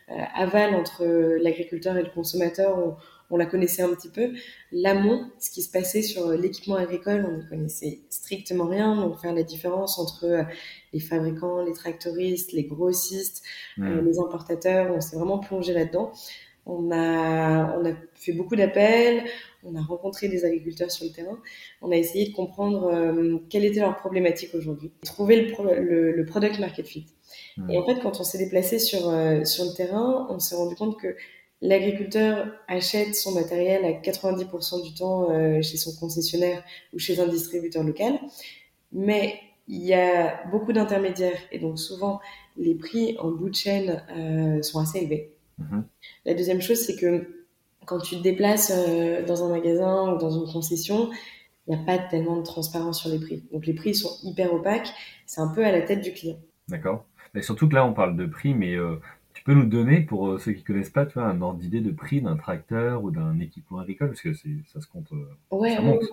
[0.08, 1.04] aval entre
[1.40, 2.96] l'agriculteur et le consommateur, on,
[3.30, 4.32] on la connaissait un petit peu.
[4.70, 8.96] L'amont, ce qui se passait sur l'équipement agricole, on ne connaissait strictement rien.
[8.96, 10.42] Donc faire la différence entre euh,
[10.92, 13.42] les fabricants, les tractoristes, les grossistes,
[13.78, 16.12] euh, les importateurs, on s'est vraiment plongé là-dedans.
[16.64, 19.24] On a, on a fait beaucoup d'appels,
[19.64, 21.40] on a rencontré des agriculteurs sur le terrain,
[21.80, 26.60] on a essayé de comprendre euh, quelle était leur problématique aujourd'hui, trouver le, le, product
[26.60, 27.06] market fit.
[27.68, 29.00] Et en fait, quand on s'est déplacé sur,
[29.44, 31.16] sur le terrain, on s'est rendu compte que
[31.62, 37.28] L'agriculteur achète son matériel à 90% du temps euh, chez son concessionnaire ou chez un
[37.28, 38.18] distributeur local,
[38.90, 42.20] mais il y a beaucoup d'intermédiaires et donc souvent
[42.56, 45.30] les prix en bout de chaîne euh, sont assez élevés.
[45.58, 45.84] Mhm.
[46.24, 47.46] La deuxième chose, c'est que
[47.86, 51.10] quand tu te déplaces euh, dans un magasin ou dans une concession,
[51.68, 53.44] il n'y a pas tellement de transparence sur les prix.
[53.52, 54.92] Donc les prix sont hyper opaques,
[55.26, 56.38] c'est un peu à la tête du client.
[56.66, 57.04] D'accord.
[57.34, 58.76] Mais surtout que là, on parle de prix, mais
[59.42, 61.80] tu peux nous donner, pour euh, ceux qui connaissent pas, tu vois, un ordre d'idée
[61.80, 65.08] de prix d'un tracteur ou d'un équipement agricole Parce que ça se compte.
[65.10, 66.04] Euh, ouais, ça monte.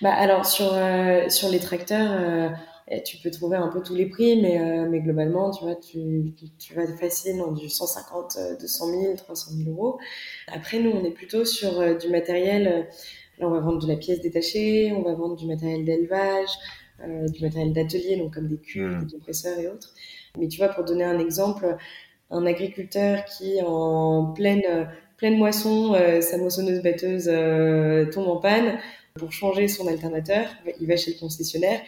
[0.00, 2.56] Bah, alors, sur, euh, sur les tracteurs,
[3.04, 6.72] tu peux trouver un peu tous les prix, mais, mais globalement, tu vois, tu, tu,
[6.72, 9.98] vas facile dans du 150, 200 000, 300 000 euros.
[10.50, 12.88] Après, nous, on est plutôt sur du matériel.
[13.40, 16.48] Là, on va vendre de la pièce détachée, on va vendre du matériel d'élevage,
[17.06, 19.04] du matériel d'atelier, donc comme des cuves, mmh.
[19.04, 19.92] des compresseurs et autres.
[20.38, 21.76] Mais tu vois, pour donner un exemple,
[22.30, 28.78] un agriculteur qui en pleine pleine moisson, euh, sa moissonneuse batteuse euh, tombe en panne.
[29.14, 30.46] Pour changer son alternateur,
[30.80, 31.80] il va chez le concessionnaire.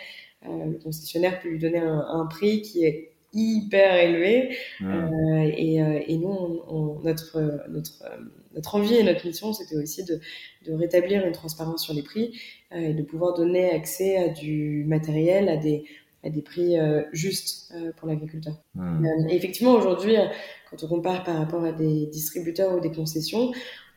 [0.46, 4.56] Euh, le concessionnaire peut lui donner un, prix qui est hyper élevé.
[4.80, 8.04] Et, et, nous, on, notre, notre,
[8.54, 10.20] notre envie et notre mission, c'était aussi de,
[10.66, 12.38] de, rétablir une transparence sur les prix
[12.70, 15.84] et de pouvoir donner accès à du matériel, à des,
[16.26, 18.54] à des prix euh, justes euh, pour l'agriculteur.
[18.74, 19.04] Hmm.
[19.04, 20.16] Euh, effectivement, aujourd'hui,
[20.70, 23.52] quand on compare par rapport à des distributeurs ou des concessions,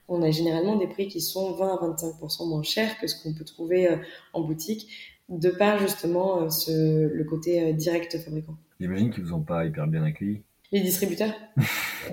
[0.08, 3.34] on a généralement des prix qui sont 20 à 25% moins chers que ce qu'on
[3.34, 3.88] peut trouver
[4.34, 4.88] en boutique,
[5.30, 8.56] de par justement ce, le côté direct fabricant.
[8.80, 10.42] J'imagine qu'ils vous ont pas hyper bien accueillis.
[10.72, 11.34] Les distributeurs?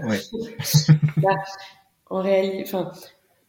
[0.03, 0.17] Oui.
[1.17, 1.37] Bah,
[2.11, 2.93] en réalité, enfin,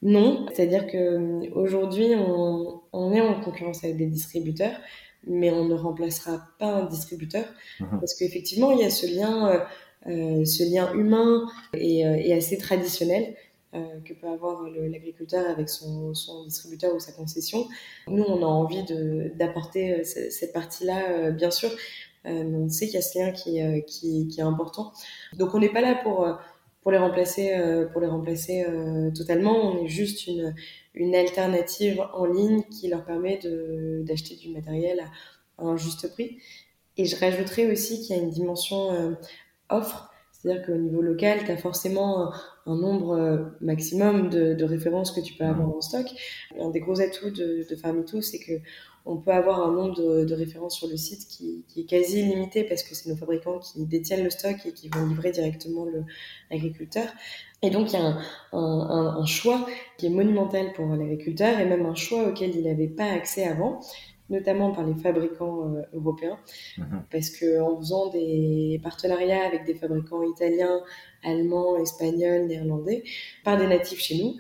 [0.02, 0.46] non.
[0.54, 4.80] C'est-à-dire que aujourd'hui, on, on, est en concurrence avec des distributeurs,
[5.26, 7.46] mais on ne remplacera pas un distributeur
[7.80, 8.00] mhm.
[8.00, 9.60] parce qu'effectivement il y a ce lien, euh,
[10.08, 13.36] euh, ce lien humain et, euh, assez traditionnel
[14.06, 16.12] que peut avoir l'agriculteur avec son,
[16.46, 17.68] distributeur ou sa concession.
[18.08, 18.82] Nous, on a envie
[19.36, 21.70] d'apporter cette partie-là, bien sûr,
[22.24, 24.94] mais on sait qu'il y a ce lien qui, qui, qui est important.
[25.38, 26.28] Donc, on n'est pas là pour
[26.82, 27.54] pour les remplacer,
[27.92, 28.66] pour les remplacer
[29.14, 29.74] totalement.
[29.74, 30.56] On est juste une,
[30.98, 33.40] une alternative en ligne qui leur permet
[34.04, 36.38] d'acheter du matériel à, un juste prix.
[36.98, 39.12] Et je rajouterais aussi qu'il y a une dimension euh,
[39.70, 42.32] offre, c'est-à-dire qu'au niveau local, tu as forcément
[42.68, 46.08] un, nombre euh, maximum de, références que tu peux avoir en stock.
[46.60, 48.54] Un des gros atouts de, de Farmito, c'est que
[49.08, 52.84] on peut avoir un nombre de, références sur le site qui, est quasi limité parce
[52.84, 55.88] que c'est nos fabricants qui détiennent le stock et qui vont livrer directement
[56.52, 57.08] l'agriculteur.
[57.62, 58.18] Et donc, il y a
[58.52, 59.66] un, choix
[59.98, 63.80] qui est monumental pour l'agriculteur et même un choix auquel il n'avait pas accès avant,
[64.30, 66.38] notamment par les fabricants euh, européens,
[66.78, 67.04] mhm.
[67.12, 70.82] parce que en faisant des partenariats avec des fabricants italiens,
[71.24, 73.04] allemands, espagnols, néerlandais,
[73.44, 74.36] par des natifs chez nous,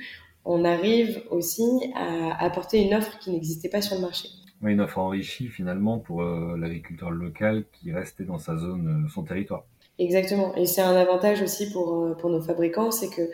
[0.45, 1.63] on arrive aussi
[1.95, 4.30] à apporter une offre qui n'existait pas sur le marché.
[4.62, 9.10] Oui, une offre enrichie finalement pour euh, l'agriculteur local qui restait dans sa zone, euh,
[9.10, 9.65] son territoire.
[10.00, 10.56] Exactement.
[10.56, 13.30] Et c'est un avantage aussi pour, pour nos fabricants, c'est que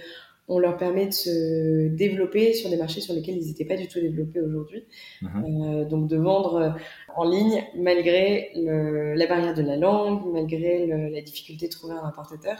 [0.48, 3.88] on leur permet de se développer sur des marchés sur lesquels ils n'étaient pas du
[3.88, 4.86] tout développés aujourd'hui.
[5.22, 5.30] Mhm.
[5.46, 6.70] Euh, donc de vendre euh,
[7.16, 11.94] en ligne malgré le, la barrière de la langue, malgré le, la difficulté de trouver
[11.94, 12.58] un importateur.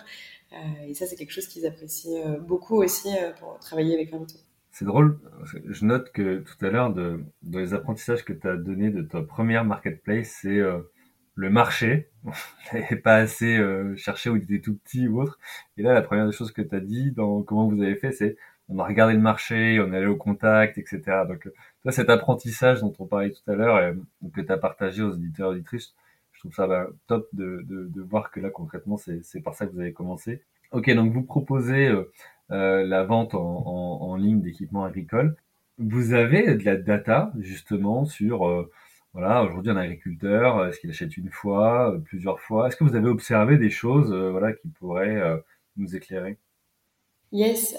[0.54, 0.56] Euh,
[0.88, 4.36] et ça, c'est quelque chose qu'ils apprécient beaucoup aussi pour travailler avec Fermito.
[4.72, 5.20] C'est drôle,
[5.66, 9.22] je note que tout à l'heure, dans les apprentissages que tu as donnés de ta
[9.22, 10.60] première marketplace, c'est
[11.36, 12.10] le marché.
[12.74, 15.40] n'avait pas assez euh, cherché où il était tout petit ou autre.
[15.78, 18.12] Et là, la première des choses que tu as dit dans comment vous avez fait,
[18.12, 18.38] c'est
[18.70, 21.02] on a regardé le marché, on est allé au contact, etc.
[21.28, 23.94] Donc, euh, toi, cet apprentissage dont on parlait tout à l'heure, et
[24.32, 25.94] que tu as partagé aux éditeurs et auditrices,
[26.32, 29.66] je trouve ça bah, top de, de, de, voir que là, concrètement, c'est par ça
[29.66, 30.42] que vous avez commencé.
[30.72, 32.12] Ok, donc vous proposez euh,
[32.52, 35.36] euh la vente en, en, en ligne d'équipements agricoles.
[35.78, 38.46] Vous avez de la data, justement, sur
[39.14, 42.68] voilà, aujourd'hui un agriculteur, est-ce qu'il achète une fois, plusieurs fois?
[42.68, 45.22] Est-ce que vous avez observé des choses, voilà, qui pourraient
[45.78, 46.38] nous éclairer?
[47.32, 47.76] Yes.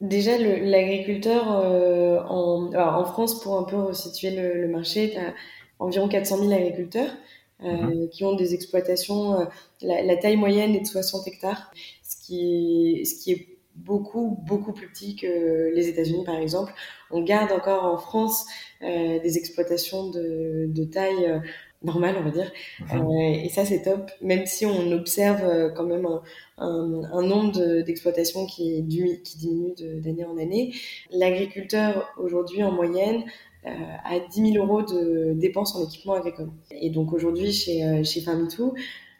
[0.00, 5.32] Déjà, l'agriculteur en, en, France, pour un peu resituer le, marché, tu as
[5.78, 7.14] environ 400 000 agriculteurs
[7.60, 8.08] mhm.
[8.10, 9.48] qui ont des exploitations.
[9.80, 14.72] La, la, taille moyenne est de 60 hectares, ce qui, ce qui est beaucoup, beaucoup
[14.72, 16.72] plus petit que les États-Unis, par exemple.
[17.10, 18.46] On garde encore en France
[18.82, 21.38] euh, des exploitations de, de taille euh,
[21.82, 22.50] normale, on va dire.
[22.80, 23.00] Mhm.
[23.00, 26.22] Euh, et ça, c'est top, même si on observe quand même un,
[26.58, 28.86] un, un nombre d'exploitations qui,
[29.24, 30.74] qui diminue d'année en année.
[31.10, 33.24] L'agriculteur, aujourd'hui, en moyenne,
[33.66, 36.50] a 10 000 euros de dépenses en équipement agricole.
[36.70, 38.74] Et donc aujourd'hui, chez, chez Farmitou,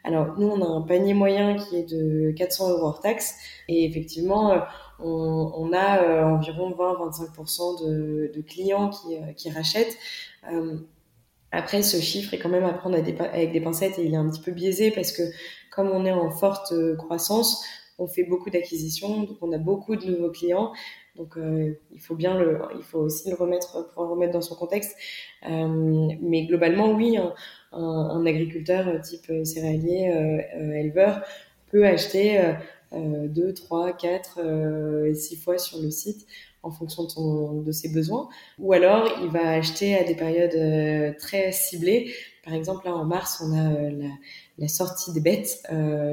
[0.05, 3.37] alors, nous, on a un panier moyen qui est de 400 euros hors taxe.
[3.67, 4.59] Et effectivement, euh,
[4.99, 9.97] on, a euh, environ 20-25% de, clients qui, euh, rachètent.
[11.51, 14.29] après, ce chiffre est quand même à prendre avec des pincettes et il est un
[14.29, 15.23] petit peu biaisé parce que
[15.71, 17.65] comme on est en forte croissance,
[17.97, 20.73] on fait beaucoup d'acquisitions, donc on a beaucoup de nouveaux clients.
[21.15, 24.55] Donc il faut bien le, il faut aussi le remettre pour le remettre dans son
[24.55, 24.97] contexte.
[25.47, 27.17] mais globalement, oui,
[27.75, 31.21] un, agriculteur euh, type euh, céréalier, euh, éleveur,
[31.71, 32.39] peut acheter
[32.93, 36.25] 2, 3, 4, 6 fois sur le site
[36.63, 38.29] en fonction de, de, ses besoins.
[38.59, 42.13] Ou alors, il va acheter à des périodes très ciblées.
[42.45, 43.89] Par exemple, là, en mars, on a
[44.57, 45.63] la, sortie des bêtes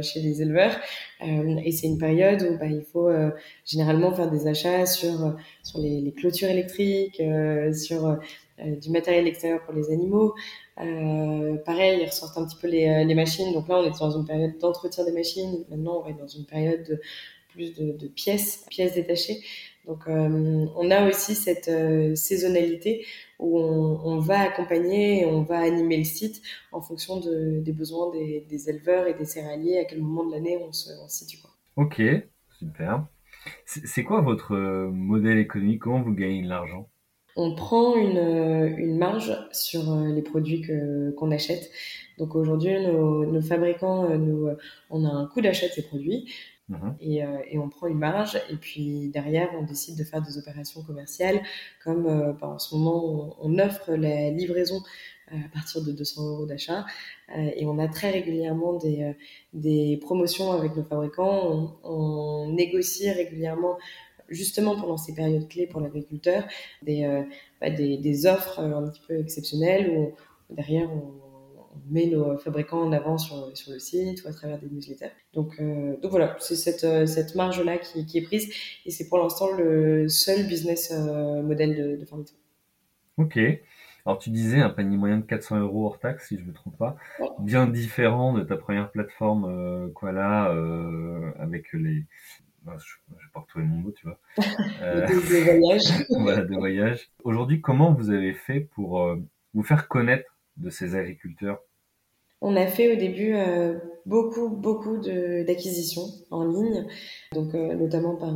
[0.03, 0.75] chez les éleveurs.
[1.21, 3.11] et c'est une période où bah, il faut
[3.65, 7.23] généralement faire des achats sur, sur les, les clôtures électriques,
[7.73, 8.19] sur
[8.65, 10.35] du matériel extérieur pour les animaux.
[10.81, 13.53] Euh, pareil, ils ressortent un petit peu les, euh, machines.
[13.53, 15.65] Donc là, on est dans une période d'entretien des machines.
[15.69, 17.01] Maintenant, on être dans une période de
[17.51, 19.43] plus de, pièces, pièces détachées.
[19.87, 23.05] Donc, euh, on a aussi cette euh, saisonnalité
[23.39, 28.71] où on, va accompagner on va animer le site en fonction de, des besoins des,
[28.71, 31.39] éleveurs et des céréaliers, à quel moment de l'année on se, situe.
[31.75, 32.01] Ok,
[32.59, 33.07] super.
[33.65, 34.55] C'est quoi votre
[34.93, 35.81] modèle économique?
[35.81, 36.89] Comment vous gagnez de l'argent?
[37.37, 40.65] On prend une, euh, une marge sur euh, les produits
[41.17, 41.71] qu'on achète.
[42.19, 44.49] Donc aujourd'hui, nos, nos fabricants, euh, nous,
[44.91, 46.33] on a un coût d'achat de ces produits
[46.69, 46.97] mhm.
[47.01, 48.39] et, et, on prend une marge.
[48.51, 51.41] Et puis derrière, on décide de faire des opérations commerciales,
[51.83, 54.83] comme bah, en ce moment, on, offre la livraison
[55.29, 56.85] à partir de 200 euros d'achat.
[57.35, 59.17] et on a très régulièrement des,
[59.55, 61.73] des promotions avec nos fabricants.
[61.83, 63.79] On, on négocie régulièrement
[64.33, 66.45] justement pendant ces périodes clés pour l'agriculteur,
[66.83, 67.23] des, euh,
[67.61, 70.15] bah, des, des, offres euh, un petit peu exceptionnelles où
[70.55, 71.13] derrière on,
[71.89, 75.11] met nos fabricants en avant sur, sur, le site ou à travers des newsletters.
[75.33, 78.53] Donc, euh, donc voilà, c'est cette, cette marge-là qui, qui, est prise
[78.85, 82.07] et c'est pour l'instant le seul business modèle de, de.
[83.17, 83.39] Ok.
[84.05, 86.53] Alors tu disais un panier moyen de 400 euros hors taxe, si je ne me
[86.53, 86.97] trompe pas,
[87.39, 92.05] bien différent de ta première plateforme euh, Koala euh, avec les,
[92.67, 92.73] je,
[93.11, 94.19] je vais pas retrouver mon mot, tu vois.
[94.83, 95.83] Euh, de, voyage.
[96.11, 97.11] voilà, de voyage.
[97.25, 99.17] Aujourd'hui, comment vous avez fait pour euh,
[99.55, 101.61] vous faire connaître de ces agriculteurs?
[102.41, 106.87] On a fait au début euh, beaucoup, beaucoup d'acquisitions en ligne,
[107.33, 108.35] donc euh, notamment par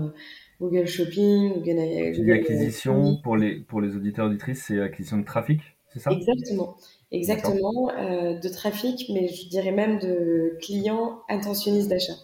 [0.61, 5.61] Google Shopping, Google, Google acquisition pour les pour les auditeurs auditrices, c'est acquisition de trafic,
[5.93, 6.13] c'est ça?
[6.13, 6.77] Exactement.
[7.11, 12.15] Exactement, de trafic, mais je dirais même de clients intentionnistes d'achat.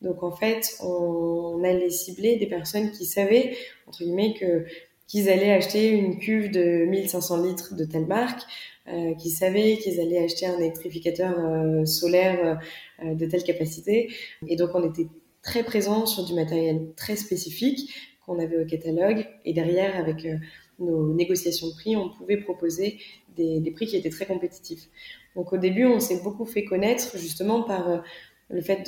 [0.00, 4.64] Donc en fait, on allait cibler des personnes qui savaient, entre guillemets, que
[5.10, 8.42] qu'ils allaient acheter une cuve de 1500 litres de telle marque,
[8.86, 12.60] euh, qui savaient qu'ils allaient acheter un électrificateur euh, solaire
[13.04, 14.12] euh, de telle capacité.
[14.46, 15.08] Et donc on était
[15.42, 17.92] très présent sur du matériel très spécifique
[18.24, 19.26] qu'on avait au catalogue.
[19.44, 20.36] Et derrière, avec euh,
[20.78, 23.00] nos négociations de prix, on pouvait proposer
[23.36, 24.88] des, des, prix qui étaient très compétitifs.
[25.34, 28.02] Donc au début, on s'est beaucoup fait connaître justement par
[28.50, 28.82] le fait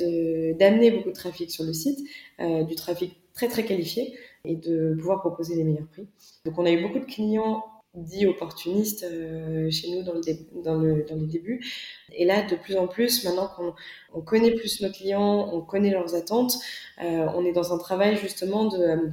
[0.57, 1.99] d'amener beaucoup de trafic sur le site,
[2.39, 4.13] euh, du trafic très très qualifié
[4.45, 6.07] et de pouvoir proposer les meilleurs prix.
[6.45, 7.63] Donc on a eu beaucoup de clients
[7.95, 10.21] dits opportunistes euh, chez nous dans, le
[10.63, 11.63] dans, le, dans les débuts.
[12.11, 13.73] Et là, de plus en plus, maintenant qu'on
[14.13, 16.57] on connaît plus nos clients, on connaît leurs attentes,
[17.01, 19.11] euh, on est dans un travail justement de,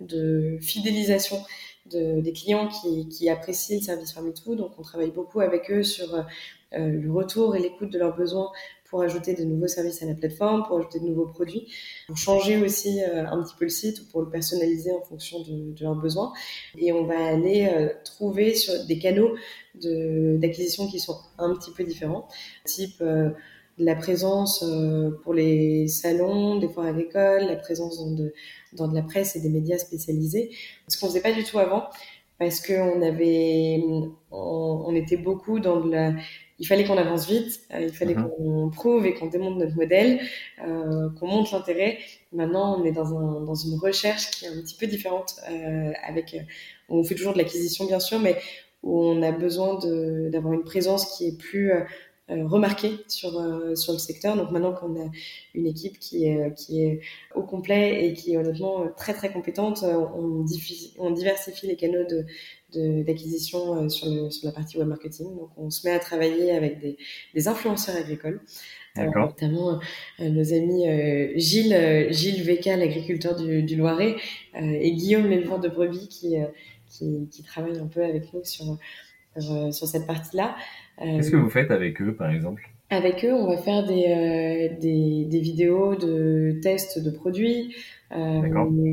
[0.00, 1.36] de fidélisation
[1.90, 4.56] de, des clients qui, qui apprécient le service Farmitou.
[4.56, 6.24] Donc on travaille beaucoup avec eux sur
[6.72, 8.50] le retour et l'écoute de leurs besoins
[8.88, 11.72] pour ajouter de nouveaux services à la plateforme, pour ajouter de nouveaux produits,
[12.06, 15.40] pour changer aussi euh, un petit peu le site ou pour le personnaliser en fonction
[15.40, 16.32] de, de leurs besoins.
[16.78, 19.34] Et on va aller euh, trouver sur des canaux
[19.74, 22.28] d'acquisition qui sont un petit peu différents,
[22.64, 23.30] type euh,
[23.78, 24.64] la présence
[25.22, 28.32] pour les salons, des foires agricoles, la présence dans de,
[28.72, 30.50] de la presse et des médias spécialisés,
[30.88, 31.84] ce qu'on faisait pas du tout avant.
[32.38, 33.82] parce qu'on avait,
[34.30, 36.14] on, était beaucoup dans la,
[36.58, 38.28] il fallait qu'on avance vite, euh, il fallait mhm.
[38.30, 40.20] qu'on prouve et qu'on démonte notre modèle,
[40.66, 41.98] euh, qu'on montre l'intérêt.
[42.32, 45.92] Maintenant, on est dans, un, dans une recherche qui est un petit peu différente, euh,
[46.06, 46.40] avec, euh,
[46.88, 48.36] on fait toujours de l'acquisition bien sûr, mais
[48.82, 49.78] où on a besoin
[50.30, 51.80] d'avoir une présence qui est plus euh,
[52.30, 53.30] euh, remarqué sur
[53.76, 54.36] sur le secteur.
[54.36, 55.10] Donc maintenant qu'on a
[55.54, 57.00] une équipe qui est qui est
[57.34, 60.44] au complet et qui est honnêtement très très compétente, on,
[60.98, 62.26] on diversifie les canaux de
[63.04, 65.26] d'acquisition sur, le, sur la partie web marketing.
[65.36, 66.96] Donc, on se met à travailler avec des,
[67.34, 68.40] des influenceurs agricoles,
[68.98, 69.80] euh, notamment
[70.20, 74.16] euh, nos amis euh, Gilles, Gilles Véca, l'agriculteur du, du, Loiret,
[74.54, 76.36] et Guillaume, l'éleveur de brebis, qui,
[76.88, 78.78] qui, qui travaillent un peu avec nous sur,
[79.38, 80.56] sur, sur cette partie-là.
[80.98, 82.68] Qu'est-ce que vous faites avec eux, par exemple?
[82.88, 87.74] Avec eux, on va faire des, euh, des, des, vidéos de tests de produits,
[88.12, 88.42] euh,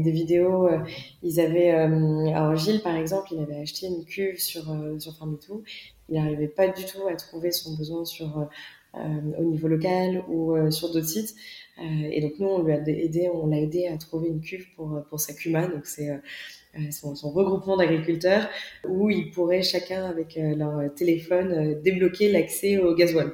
[0.03, 0.67] des vidéos.
[0.67, 0.79] Euh,
[1.21, 4.63] ils avaient, alors Gilles, par exemple, il avait acheté une cuve sur
[4.99, 5.63] sur Farmitou.
[6.09, 8.47] Il n'arrivait pas du tout à trouver son besoin sur
[8.95, 11.35] au niveau local ou sur d'autres sites.
[11.79, 15.03] et donc nous, on lui a aidé, on l'a aidé à trouver une cuve pour
[15.09, 15.67] pour sa Cuma.
[15.67, 16.09] Donc c'est
[16.75, 18.49] euh, son, son, regroupement d'agriculteurs
[18.87, 23.31] où ils pourraient chacun avec euh, leur téléphone euh, débloquer l'accès au gasoil.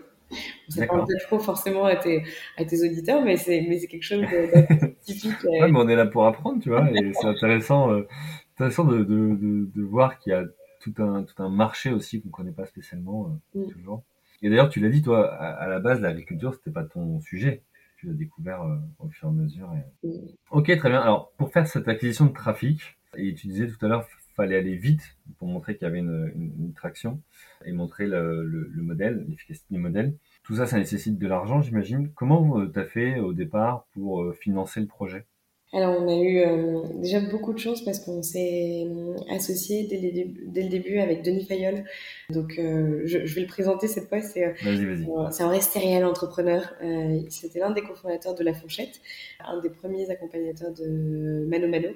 [0.68, 2.24] Ça parle pas trop forcément à tes,
[2.58, 5.44] à tes auditeurs, mais c'est, mais c'est quelque chose de, typique.
[5.44, 8.08] ouais, mais on est là pour apprendre, tu vois, et c'est intéressant, euh,
[8.56, 10.44] intéressant de, de, de, de, voir qu'il y a
[10.80, 13.72] tout un, tout un marché aussi qu'on ne connaît pas spécialement, euh, mm.
[13.72, 14.04] toujours.
[14.42, 17.64] Et d'ailleurs, tu l'as dit, toi, à, à la base, l'agriculture, c'était pas ton sujet.
[17.98, 19.74] Tu l'as découvert euh, au fur et à mesure.
[20.04, 20.08] Et...
[20.08, 20.12] Mm.
[20.52, 21.02] Ok, très bien.
[21.02, 24.08] Alors, pour faire cette acquisition de trafic, et tu disais tout à l'heure,
[24.40, 25.02] fallait aller vite
[25.38, 27.20] pour montrer qu'il y avait une, traction
[27.66, 30.16] et montrer le, le, le modèle, l'efficacité du modèle.
[30.44, 32.10] Tout ça, ça nécessite de l'argent, j'imagine.
[32.16, 35.26] Comment tu as fait au départ pour euh, financer le projet?
[35.74, 40.00] Alors, on a eu euh, déjà beaucoup de chance parce qu'on s'est euh, associé dès,
[40.48, 41.84] dès, le début avec Denis Fayol.
[42.30, 44.22] Donc, euh, je, je, vais le présenter cette fois.
[44.22, 46.74] C'est un vrai entrepreneur.
[46.84, 49.02] Euh, C'était l'un des cofondateurs de La Fourchette,
[49.40, 51.90] un des premiers accompagnateurs de Mano Mano.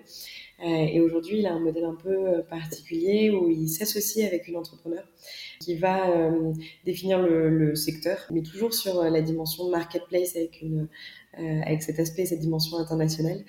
[0.64, 5.04] et aujourd'hui, il a un modèle un peu particulier où il s'associe avec une entrepreneur
[5.60, 6.32] qui va
[6.84, 10.88] définir le, le, secteur, mais toujours sur la dimension marketplace avec une
[11.40, 13.44] euh, avec cet aspect, cette dimension internationale.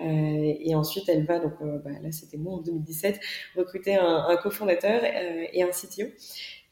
[0.00, 3.20] Euh, et ensuite, elle va, donc euh, bah, là c'était moi en 2017,
[3.56, 6.06] recruter un, cofondateur et un CTO.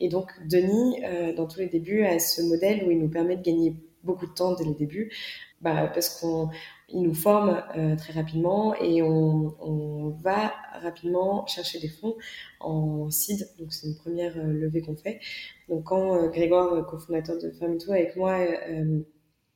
[0.00, 1.00] Et donc Denis,
[1.36, 4.32] dans tous les débuts, a ce modèle où il nous permet de gagner beaucoup de
[4.32, 5.12] temps dès le début,
[5.60, 6.50] bah, parce qu'on
[6.88, 12.16] il nous forme euh, très rapidement et on, on, va rapidement chercher des fonds
[12.60, 13.48] en seed.
[13.58, 15.20] Donc c'est une première euh, levée qu'on fait.
[15.68, 18.38] Donc quand Grégoire, cofondateur de Famito, avec moi,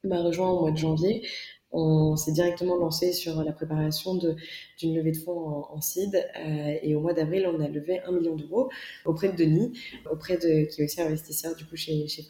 [0.05, 1.23] m'a rejoint au mois de janvier.
[1.73, 6.75] On s'est directement lancé sur la préparation d'une levée de fonds en, en seed euh,
[6.83, 8.71] et au mois d'avril, on a levé un million d'euros
[9.05, 9.73] auprès de Denis,
[10.11, 12.27] auprès de qui est aussi investisseur du coup chez chez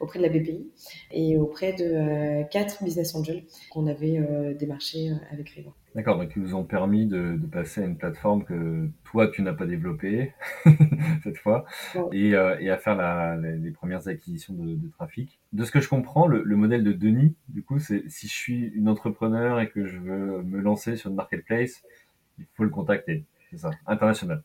[0.00, 0.70] auprès de la BPI
[1.10, 5.70] et auprès de euh, quatre business angels qu'on avait euh, démarché euh, avec Riva.
[5.98, 9.42] D'accord, donc ils vous ont permis de, de, passer à une plateforme que toi tu
[9.42, 10.32] n'as pas développée
[11.24, 11.64] cette fois
[12.12, 15.40] et, euh, et, à faire la, les premières acquisitions de, de, trafic.
[15.52, 18.32] De ce que je comprends, le, le modèle de Denis, du coup, c'est si je
[18.32, 21.82] suis une entrepreneur et que je veux me lancer sur une marketplace,
[22.38, 24.44] il faut le contacter, c'est ça, international.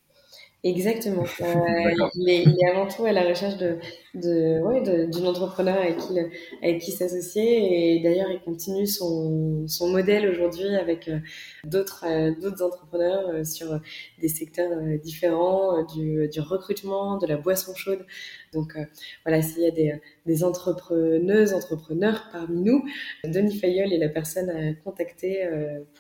[0.64, 1.24] Exactement.
[1.42, 3.78] Euh, il, est, il, est, avant tout à la recherche de,
[4.14, 6.18] de, ouais, d'une entrepreneur avec qui,
[6.62, 7.96] avec qui s'associer.
[7.98, 11.20] Et d'ailleurs, il continue son, son modèle aujourd'hui avec euh,
[11.66, 13.80] d'autres, euh, d'autres entrepreneurs euh, sur
[14.22, 14.72] des secteurs
[15.04, 18.06] différents, du, du recrutement, de la boisson chaude.
[18.54, 18.78] Donc
[19.26, 22.86] voilà, s'il y a des, entrepreneuses, entrepreneurs parmi nous,
[23.24, 25.48] Denis Fayol est la personne à contacter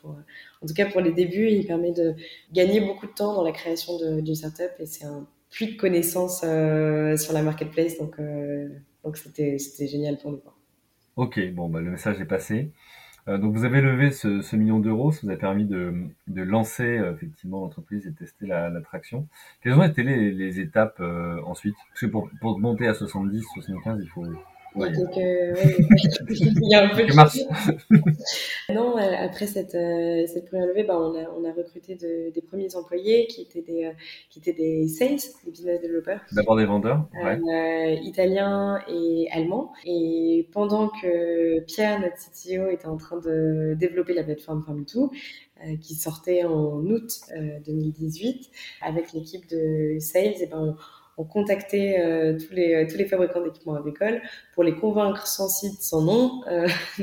[0.01, 2.15] pour en tout cas pour les débuts, il permet de
[2.53, 6.41] gagner beaucoup de temps dans la création d'une startup et c'est un puits de connaissances
[6.43, 7.97] euh, sur la marketplace.
[7.97, 8.67] Donc, euh,
[9.03, 10.41] donc c'était, c'était génial pour nous.
[11.15, 12.71] Ok, bon, bah, le message est passé.
[13.29, 15.93] Euh, donc vous avez levé ce, ce million d'euros, ça vous a permis de,
[16.27, 19.27] de lancer euh, effectivement l'entreprise et tester la, la, traction.
[19.61, 21.75] Quelles ont été les, les étapes euh, ensuite?
[21.89, 24.25] Parce que pour, pour monter à 70, 75, il faut
[24.75, 24.91] Ouais.
[24.91, 25.77] Donc, euh, ouais,
[26.29, 27.13] il y a un peu de
[28.73, 32.31] Non, euh, après cette, euh, cette première levée, bah, on, a, on a recruté de,
[32.33, 33.91] des premiers employés qui étaient des, euh,
[34.29, 36.21] qui étaient des sales, des business développeurs.
[36.31, 37.39] D'abord des vendeurs, ouais.
[37.39, 39.71] Euh, italiens et allemands.
[39.85, 45.09] Et pendant que Pierre, notre CTO, était en train de développer la plateforme Farm2,
[45.79, 47.21] qui sortait en août
[47.65, 48.49] 2018,
[48.81, 50.75] avec l'équipe de sales, et ben, on,
[51.17, 54.21] on contactait euh, tous, les, tous les fabricants d'équipements agricoles
[54.53, 56.67] pour les convaincre sans site, sans nom, euh,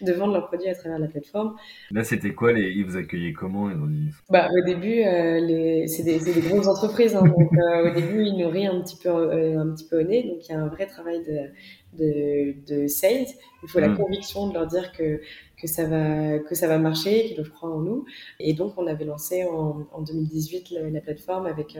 [0.00, 1.56] de, vendre leurs produits à travers la plateforme.
[1.90, 2.70] Là, c'était quoi les...
[2.70, 4.10] Ils vous accueillaient comment ils ont dit...
[4.30, 5.88] bah, Au début, euh, les...
[5.88, 7.16] c'est des, des, grosses entreprises.
[7.16, 10.22] Hein, donc, au début, ils nous rient un petit peu, un petit peu au nez.
[10.22, 13.26] Donc, il y a un vrai travail de, de, de sales.
[13.64, 13.96] Il faut la mmh.
[13.96, 15.20] conviction de leur dire que
[15.60, 18.04] que ça va que ça va marcher, qu'ils doivent croire en nous.
[18.40, 21.76] Et donc on avait lancé en, en 2018 la, la, plateforme avec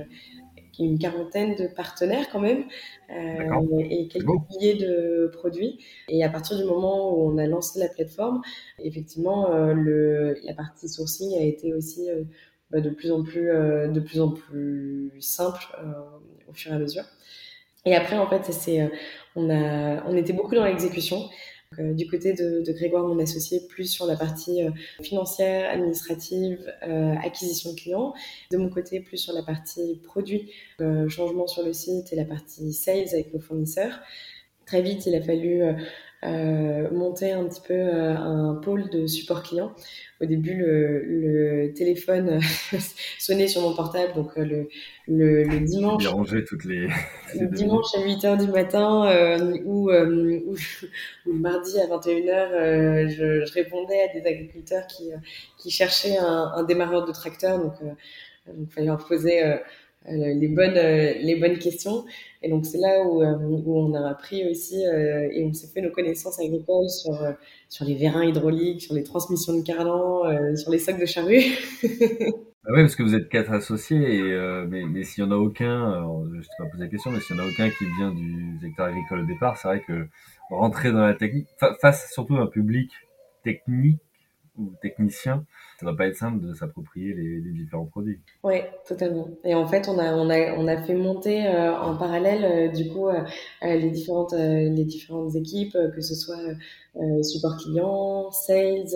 [0.79, 2.65] une quarantaine de partenaires quand même
[3.11, 5.79] euh, et quelques milliers de produits.
[6.09, 8.43] Et à partir du moment où on a lancé la plateforme,
[8.79, 12.23] effectivement, euh, le, la partie sourcing a été aussi euh,
[12.71, 15.63] bah, de plus en plus de plus en plus simple
[16.49, 17.05] au fur et à mesure.
[17.85, 18.91] Et après, en fait, c'est
[19.37, 21.29] on a on était beaucoup dans l'exécution.
[21.79, 24.71] Euh, du côté de, Grégoire, mon associé, plus sur la partie euh,
[25.03, 28.15] financière, administrative, euh, acquisition de clients.
[28.51, 30.51] De mon côté, plus sur la partie produit,
[31.09, 34.01] changement sur le site et la partie sales avec nos fournisseurs.
[34.67, 35.63] Très vite, il a fallu
[36.25, 39.73] euh, monter un petit peu euh, un pôle de support client.
[40.21, 42.39] Au début, le, le téléphone
[43.19, 44.69] sonnait sur mon portable, donc euh, le,
[45.09, 46.05] le, le dimanche.
[46.47, 46.87] toutes les.
[47.41, 50.53] le dimanche à 8h du matin euh, ou, euh, ou,
[51.27, 55.11] ou, le mardi à 21h, je, je, répondais à des agriculteurs qui,
[55.59, 57.75] qui cherchaient un, un démarreur de tracteur, donc
[58.47, 59.43] il fallait leur poser
[60.09, 62.05] les bonnes les bonnes questions
[62.43, 65.69] et donc c'est là où, euh, où, on a appris aussi euh, et on s'est
[65.69, 67.33] fait nos connaissances agricoles sur, euh,
[67.69, 71.43] sur les vérins hydrauliques, sur les transmissions de cardan, sur les sacs de charrue.
[72.65, 75.35] Ah oui, parce que vous êtes quatre associés, et, mais, mais s'il y en a
[75.35, 76.01] aucun,
[76.31, 78.15] je ne sais pas poser la question, mais s'il y en a aucun qui vient
[78.15, 80.07] du secteur agricole au départ, c'est vrai que
[80.49, 81.49] rentrer dans la technique,
[81.81, 82.93] face surtout à un public
[83.43, 83.99] technique
[84.57, 85.45] ou technicien,
[85.83, 88.21] ça va pas être simple de s'approprier les, différents produits.
[88.45, 88.57] Oui,
[88.87, 89.29] totalement.
[89.45, 92.69] Et en fait, on a, on a, on a fait monter euh, en parallèle, euh,
[92.69, 93.21] du coup, euh,
[93.63, 96.39] les, différentes, les différentes équipes, que ce soit
[97.23, 98.87] support client, sales,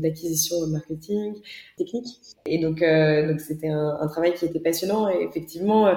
[0.00, 1.34] d'acquisition, marketing,
[1.76, 2.06] technique.
[2.46, 5.08] Et donc, donc c'était un, travail qui était passionnant.
[5.08, 5.90] Et effectivement,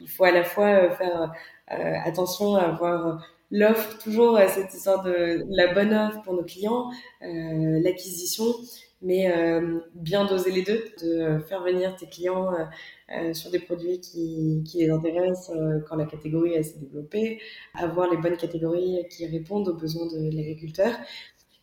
[0.00, 1.32] il faut à la fois faire
[1.68, 6.90] attention à avoir l'offre, toujours cette histoire de la bonne offre pour nos clients,
[7.22, 8.44] l'acquisition,
[9.00, 12.64] mais euh, bien doser les deux, de faire venir tes clients euh,
[13.10, 17.40] euh sur des produits qui, qui les intéressent euh, quand la catégorie s'est développée,
[17.74, 20.94] avoir les bonnes catégories qui répondent aux besoins de l'agriculteur.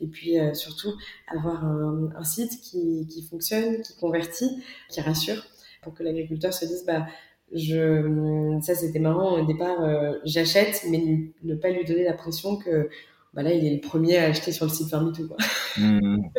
[0.01, 0.93] Et puis euh, surtout
[1.27, 5.43] avoir un, un site qui, qui, fonctionne, qui convertit, qui rassure,
[5.81, 7.05] pour que l'agriculteur se dise bah
[7.53, 9.77] je, ça c'était marrant au départ,
[10.25, 12.89] j'achète, mais ne, pas lui donner l'impression que
[13.35, 15.27] bah là, il est le premier à acheter sur le site Farmitou.
[15.27, 15.37] Quoi.
[15.77, 16.29] Mmh.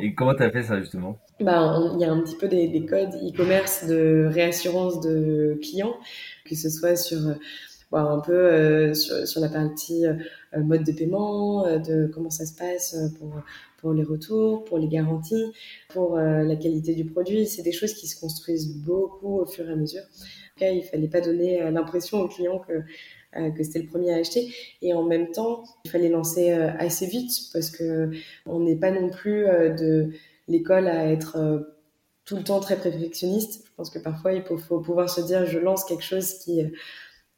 [0.00, 1.18] Et comment tu as fait ça justement?
[1.40, 5.96] Bah, Il y a un petit peu des, des codes e-commerce de réassurance de clients,
[6.44, 7.20] que ce soit sur
[7.92, 10.14] bah, un peu euh, sur, sur, la partie euh,
[10.56, 13.34] mode de paiement, euh, de comment ça se passe pour,
[13.76, 15.52] pour les retours, pour les garanties,
[15.90, 17.46] pour la qualité du produit.
[17.46, 20.02] C'est des choses qui se construisent beaucoup au fur et à mesure.
[20.56, 22.82] En cas, il fallait pas donner l'impression aux clients que
[23.32, 24.52] que c'était le premier à acheter.
[24.82, 28.10] Et en même temps, il fallait lancer euh, assez vite parce que
[28.46, 30.12] on n'est pas non plus euh, de
[30.48, 31.66] l'école à être
[32.24, 33.64] tout le temps très perfectionniste.
[33.66, 36.62] Je pense que parfois, il faut, faut pouvoir se dire, je lance quelque chose qui,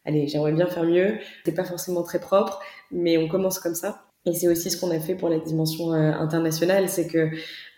[0.04, 1.18] allez, j'aimerais bien faire mieux.
[1.44, 4.04] C'est pas forcément très propre, mais on commence comme ça.
[4.26, 7.30] Et c'est aussi ce qu'on a fait pour la dimension euh, internationale, c'est que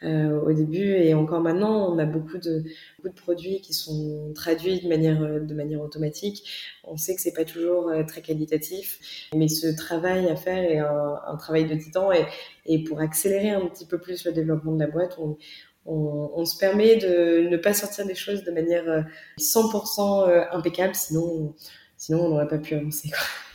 [0.05, 2.63] euh, au début et encore maintenant, on a beaucoup de,
[2.99, 6.49] beaucoup de produits qui sont traduits de manière, euh, de manière automatique.
[6.85, 10.79] On sait que c'est pas toujours euh, très qualitatif, mais ce travail à faire est
[10.79, 12.13] un, un travail de titan.
[12.13, 12.27] Et,
[12.67, 15.39] et, pour accélérer un petit peu plus le développement de la boîte, on,
[15.87, 19.07] on, on, se permet de ne pas sortir des choses de manière
[19.39, 21.55] 100% impeccable, sinon,
[21.97, 23.09] sinon on n'aurait pas pu avancer.
[23.09, 23.46] Quoi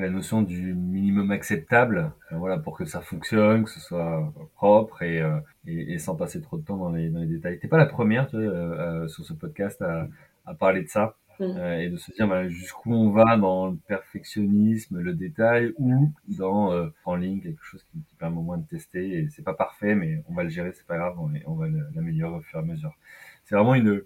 [0.00, 5.02] la notion du minimum acceptable, euh, voilà, pour que ça fonctionne, que ce soit propre
[5.02, 7.58] et, euh, et, et, sans passer trop de temps dans les, dans les détails.
[7.58, 10.08] T'es pas la première tu vois, euh, sur ce podcast à,
[10.46, 11.58] à parler de ça mmh.
[11.80, 16.90] et de se dire bah, jusqu'où on va dans le perfectionnisme, le détail ou dans
[17.04, 19.18] en ligne quelque chose qui, qui permet au moins de tester.
[19.18, 21.66] Et c'est pas parfait, mais on va le gérer, c'est pas grave, on, on va
[21.94, 22.94] l'améliorer au fur et à mesure.
[23.44, 24.02] C'est vraiment une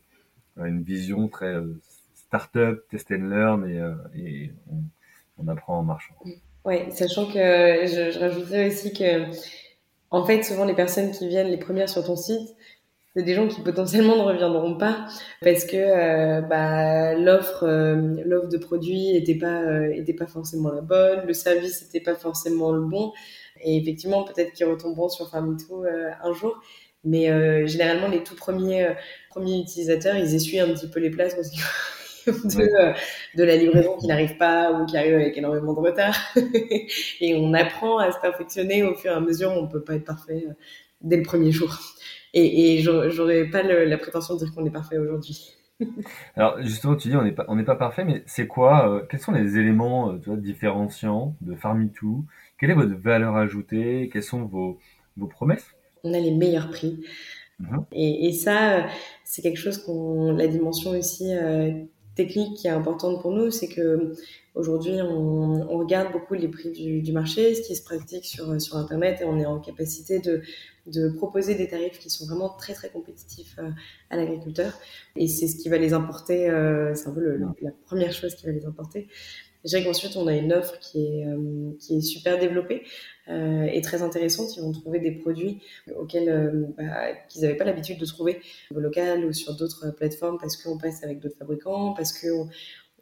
[0.59, 1.55] une vision très
[2.15, 4.83] start-up, test and learn et, et on,
[5.39, 6.15] on apprend en marchant.
[6.65, 9.31] Oui, sachant que je, rajouterais aussi que,
[10.11, 12.57] en fait, souvent les personnes qui viennent les premières sur ton site,
[13.17, 15.07] c'est des gens qui potentiellement ne reviendront pas
[15.41, 20.83] parce que euh, bah, l'offre euh, l'offre de produits était pas euh, pas forcément la
[20.83, 23.15] bonne, le service était pas forcément le bon
[23.63, 25.85] et effectivement peut-être qu'ils retomberont sur Farmito
[26.23, 26.61] un jour.
[27.05, 28.95] Mais généralement les tout premiers
[29.31, 31.51] premiers utilisateurs ils essuient un petit peu les places parce
[32.27, 36.17] de, de la livraison qui n'arrive pas ou qui arrive avec énormément de retard.
[37.21, 39.53] et on apprend à se perfectionner au fur et à mesure.
[39.53, 40.47] On peut pas être parfait
[41.01, 41.79] dès le premier jour.
[42.35, 45.57] Et, et j'aurais pas la prétention de dire qu'on est parfait aujourd'hui.
[46.37, 49.03] Alors justement, tu dis on n'est pas on n'est pas parfait, mais c'est quoi euh,
[49.11, 52.25] Quels sont les éléments euh, tu vois, différenciants de Farmitou
[52.59, 54.09] Quelle est votre valeur ajoutée?
[54.13, 54.79] Quelles sont vos
[55.17, 55.67] vos promesses?
[56.05, 57.05] On a les meilleurs prix.
[57.59, 57.85] Mhm.
[57.93, 58.83] Et, et, ça, euh,
[59.25, 61.33] c'est quelque chose qu'on la dimension aussi
[62.17, 64.15] technique qui est importante pour nous, c'est que
[64.55, 69.21] aujourd'hui on, regarde beaucoup les prix du, marché, ce qui se pratique sur sur internet,
[69.21, 70.43] et on est en capacité de
[70.87, 73.71] de proposer des tarifs qui sont vraiment très très compétitifs euh,
[74.11, 74.73] à l'agriculteur.
[75.17, 78.47] Et c'est ce qui va les importer, euh, c'est un peu la première chose qui
[78.47, 79.09] va les importer.
[79.67, 82.85] Je qu'ensuite on a une offre qui est, euh, qui est super développée
[83.29, 84.57] euh, et très intéressante.
[84.57, 85.61] Ils vont trouver des produits
[85.97, 88.41] auxquels bah, qu'ils n'avaient pas l'habitude de trouver
[88.75, 92.49] au local ou sur d'autres plateformes parce qu'on passe avec d'autres fabricants, parce qu'on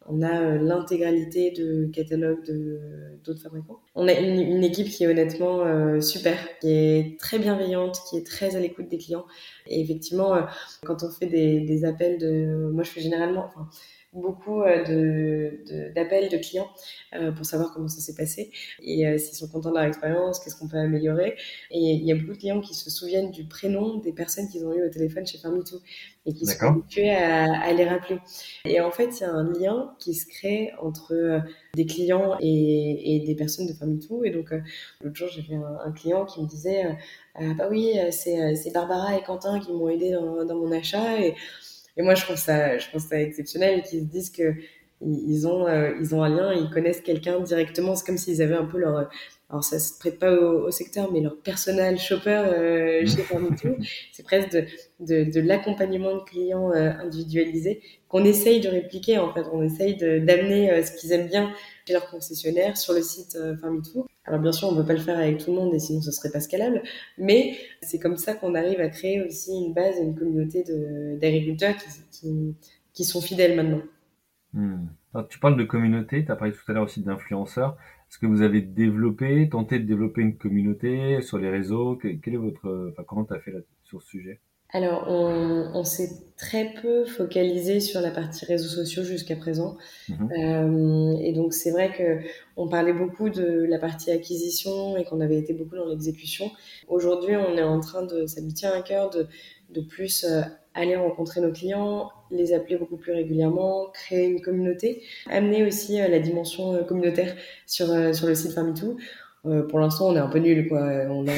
[0.07, 2.79] on a euh, l'intégralité de catalogue de
[3.23, 3.79] d'autres fabricants.
[3.95, 8.25] On a une, équipe qui est honnêtement euh, super, qui est très bienveillante, qui est
[8.25, 9.25] très à l'écoute des clients.
[9.67, 10.41] Et effectivement, euh,
[10.85, 13.49] quand on fait des, appels de, moi je fais généralement,
[14.21, 16.69] beaucoup de, d'appels de, clients
[17.35, 18.51] pour savoir comment ça s'est passé
[18.81, 21.35] et s'ils sont contents de leur expérience, qu'est-ce qu'on peut améliorer.
[21.71, 24.65] Et il y a beaucoup de clients qui se souviennent du prénom des personnes qu'ils
[24.65, 25.79] ont eu au téléphone chez Farmitou
[26.25, 28.17] et qui sont habitués à, à, les rappeler.
[28.65, 31.39] Et en fait, il y a un lien qui se crée entre euh,
[31.75, 34.23] des clients et, et des personnes de Farmitou.
[34.23, 34.59] Et donc, euh,
[35.01, 36.93] l'autre jour, j'avais un, un, client qui me disait, euh,
[37.35, 41.21] ah bah oui, c'est, c'est Barbara et Quentin qui m'ont aidé dans, dans mon achat.
[41.21, 41.35] Et,
[41.97, 44.53] et moi, je trouve ça, je trouve ça exceptionnel qu'ils se disent que
[45.01, 45.67] ils ont,
[45.99, 47.95] ils ont un lien, ils connaissent quelqu'un directement.
[47.95, 49.09] C'est comme s'ils avaient un peu leur,
[49.49, 53.75] alors ça se prête pas au, secteur, mais leur personnel shopper euh, chez Farmitou,
[54.11, 54.65] c'est presque de,
[54.99, 59.43] de, de l'accompagnement de clients euh, individualisé qu'on essaye de répliquer en fait.
[59.53, 61.53] On essaye d'amener euh, ce qu'ils aiment bien
[61.85, 63.55] chez leur concessionnaire sur le site euh.
[64.25, 66.01] Alors bien sûr, on ne peut pas le faire avec tout le monde et sinon
[66.01, 66.81] ce serait pas scalable,
[67.19, 70.63] mais c'est comme ça qu'on arrive à créer aussi une base, une communauté
[71.21, 72.55] d'agriculteurs qui, qui,
[72.93, 73.83] qui, sont fidèles maintenant.
[74.53, 74.87] Hmm.
[75.13, 77.77] Alors, tu parles de communauté, tu as parlé tout à l'heure aussi d'influenceurs.
[78.15, 82.37] Est-ce que vous avez développé, tenté de développer une communauté sur les réseaux Quel est
[82.37, 84.39] votre, enfin, comment tu as fait là, sur ce sujet?
[84.69, 89.75] Alors, on, on s'est très peu focalisé sur la partie réseaux sociaux jusqu'à présent.
[90.07, 90.29] Mhm.
[90.31, 95.19] Euh, et donc, c'est vrai que on parlait beaucoup de la partie acquisition et qu'on
[95.19, 96.49] avait été beaucoup dans l'exécution.
[96.87, 99.27] Aujourd'hui, on est en train de, ça nous tient à cœur de,
[99.71, 100.39] de plus euh,
[100.75, 106.07] aller rencontrer nos clients, les appeler beaucoup plus régulièrement, créer une communauté, amener aussi euh,
[106.07, 108.97] la dimension euh, communautaire sur, sur le site Farmitou.
[109.47, 110.81] Euh, pour l'instant, on est un peu nul, quoi.
[111.09, 111.31] On a...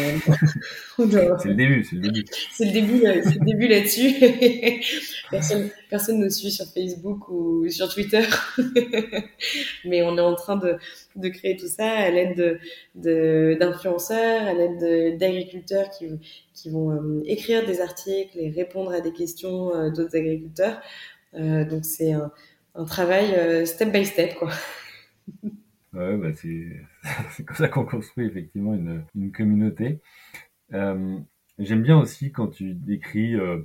[1.40, 2.26] c'est le début, c'est le début.
[2.54, 4.14] C'est le début, c'est le début là-dessus.
[5.32, 8.24] personne, personne ne suit sur Facebook ou sur Twitter,
[9.86, 10.78] mais on est en train de,
[11.16, 12.60] de créer tout ça à l'aide
[12.96, 16.06] de, d'influenceurs, à l'aide d'agriculteurs qui,
[16.54, 20.80] qui vont euh, écrire des articles et répondre à des questions euh, d'autres agriculteurs.
[21.34, 22.32] donc c'est un,
[22.76, 24.52] un travail step by step, quoi.
[25.98, 26.30] Ouais, bah
[27.32, 30.00] c'est comme ça qu'on construit effectivement une, une communauté.
[30.74, 31.18] Euh,
[31.60, 33.60] J'aime bien aussi quand tu décris euh,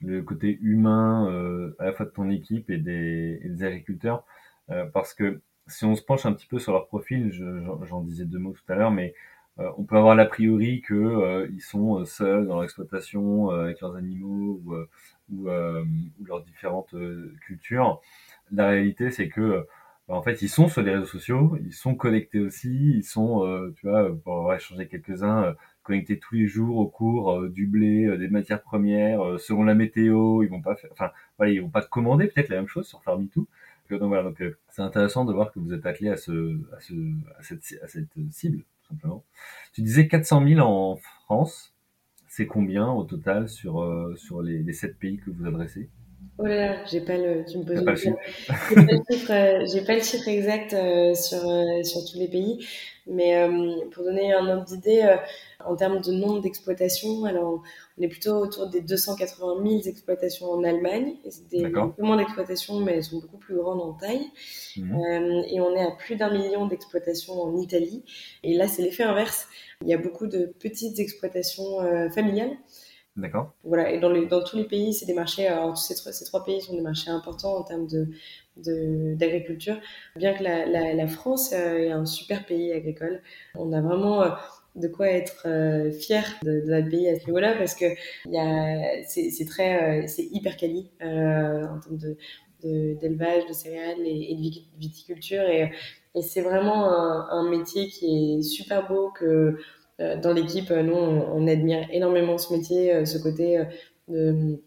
[0.00, 4.24] le côté humain euh, à la fois de ton équipe et des, agriculteurs,
[4.92, 8.38] parce que si on se penche un petit peu sur leur profil, j'en disais deux
[8.38, 9.14] mots tout à l'heure, mais
[9.58, 14.60] on peut avoir l'a priori euh, ils sont seuls dans l'exploitation avec leurs animaux
[15.28, 16.94] ou, leurs différentes
[17.46, 18.00] cultures.
[18.50, 19.66] La réalité, c'est que
[20.08, 23.74] en fait, ils sont sur les réseaux sociaux, ils sont connectés aussi, ils sont, euh,
[23.76, 25.52] tu vois, pour échanger quelques-uns, euh,
[25.82, 30.42] connectés tous les jours au cours euh, du blé, des matières premières, selon la météo,
[30.44, 31.10] ils vont pas faire, enfin,
[31.46, 33.48] ils vont pas commander peut-être la même chose sur Farmitou.
[33.90, 36.94] Donc voilà, donc c'est intéressant de voir que vous êtes attelé à ce, à ce,
[37.38, 39.24] à cette, à cette cible, tout simplement.
[39.72, 41.72] Tu disais 400 000 en France.
[42.28, 45.88] C'est combien au total sur, sur les, les 7 pays que vous adressez?
[46.38, 48.18] Oh là là, j'ai pas le, tu me poses pas le chiffre.
[49.10, 52.66] J'ai pas, euh, j'ai pas le chiffre exact euh, sur euh, sur tous les pays,
[53.06, 53.48] mais
[53.92, 55.16] pour donner un ordre d'idée,
[55.64, 57.62] en termes de nombre d'exploitations, alors
[57.96, 62.80] on est plutôt autour des 280 000 exploitations en Allemagne, c'est des peu moins d'exploitations,
[62.80, 64.26] mais elles sont beaucoup plus grandes en taille,
[64.76, 65.44] mmh.
[65.48, 68.04] et on est à plus d'un million d'exploitations en Italie,
[68.42, 69.48] et là c'est l'effet inverse.
[69.82, 71.78] Il y a beaucoup de petites exploitations
[72.10, 72.56] familiales.
[73.16, 73.54] D'accord.
[73.64, 75.46] Voilà, et dans, tous les pays, c'est des marchés.
[75.46, 78.08] Alors, ces, ces trois pays sont des marchés importants en termes de
[78.56, 79.76] d'agriculture.
[80.16, 83.22] Bien que la, France euh, est un super pays agricole,
[83.54, 84.30] on a vraiment euh,
[84.76, 87.86] de quoi être euh, fier de, notre pays à ce niveau-là parce que
[89.06, 92.16] c'est hyper quali en termes de
[92.64, 95.42] d'élevage de, céréales et, de viticulture.
[95.42, 95.70] Et,
[96.14, 99.56] et c'est vraiment un, un, métier qui est super beau que
[99.98, 103.62] dans l'équipe, nous, on, admire énormément ce métier, ce côté
[104.08, 104.60] de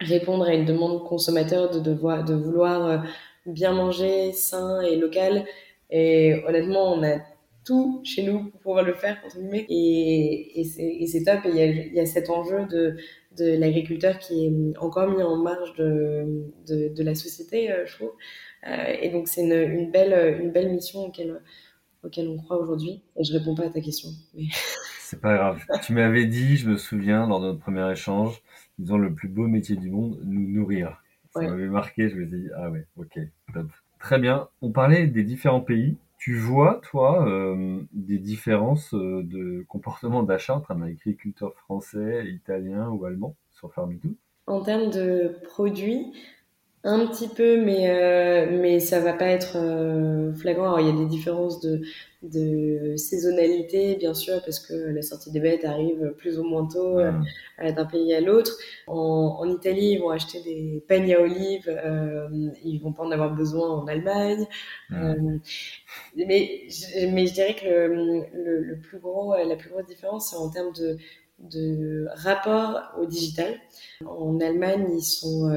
[0.00, 3.04] répondre à une demande consommateur de, devoir, de vouloir
[3.46, 5.44] bien manger, sain et local.
[5.90, 7.18] Et honnêtement, on a
[7.64, 9.66] tout chez nous pour pouvoir le faire, entre guillemets.
[9.68, 11.44] Et, et c'est top.
[11.44, 12.96] Et il y a, y a cet enjeu de,
[13.36, 18.12] de l'agriculteur qui est encore mis en marge de, de, la société, euh, je trouve.
[18.66, 21.40] Euh, et donc, c'est une, une, belle, une belle mission auquel,
[22.06, 23.02] auquel on croit aujourd'hui.
[23.16, 24.10] Et je réponds pas à ta question.
[24.34, 24.44] Mais...
[25.00, 25.62] C'est pas grave.
[25.84, 28.42] tu m'avais dit, je me souviens, lors de notre premier échange,
[28.78, 31.00] disons le plus beau métier du monde, nous nourrir.
[31.32, 33.18] Ça m'avait marqué, je me suis dit, ah ouais, ok,
[33.52, 33.66] top.
[34.00, 34.48] Très bien.
[34.62, 35.96] On parlait des différents pays.
[36.18, 42.88] Tu vois, toi, euh, des différences euh, de comportement d'achat entre un agriculteur français, italien
[42.88, 46.12] ou allemand sur Farmitou En termes de produits,
[46.86, 50.66] un petit peu, mais, euh, mais ça va pas être euh, flagrant.
[50.66, 51.82] Alors, il y a des différences de,
[52.22, 57.00] de saisonnalité, bien sûr, parce que la sortie des bêtes arrive plus ou moins tôt
[57.00, 57.10] euh,
[57.58, 58.52] d'un pays à l'autre.
[58.86, 62.28] En, en, Italie, ils vont acheter des peignes à olives, euh,
[62.64, 64.46] ils vont pas en avoir besoin en Allemagne.
[64.92, 65.38] Euh,
[66.16, 66.68] mais,
[67.10, 70.50] mais je dirais que le, le, le, plus gros, la plus grosse différence, c'est en
[70.50, 70.98] termes de,
[71.40, 73.54] de rapport au digital.
[74.06, 75.50] En Allemagne, ils sont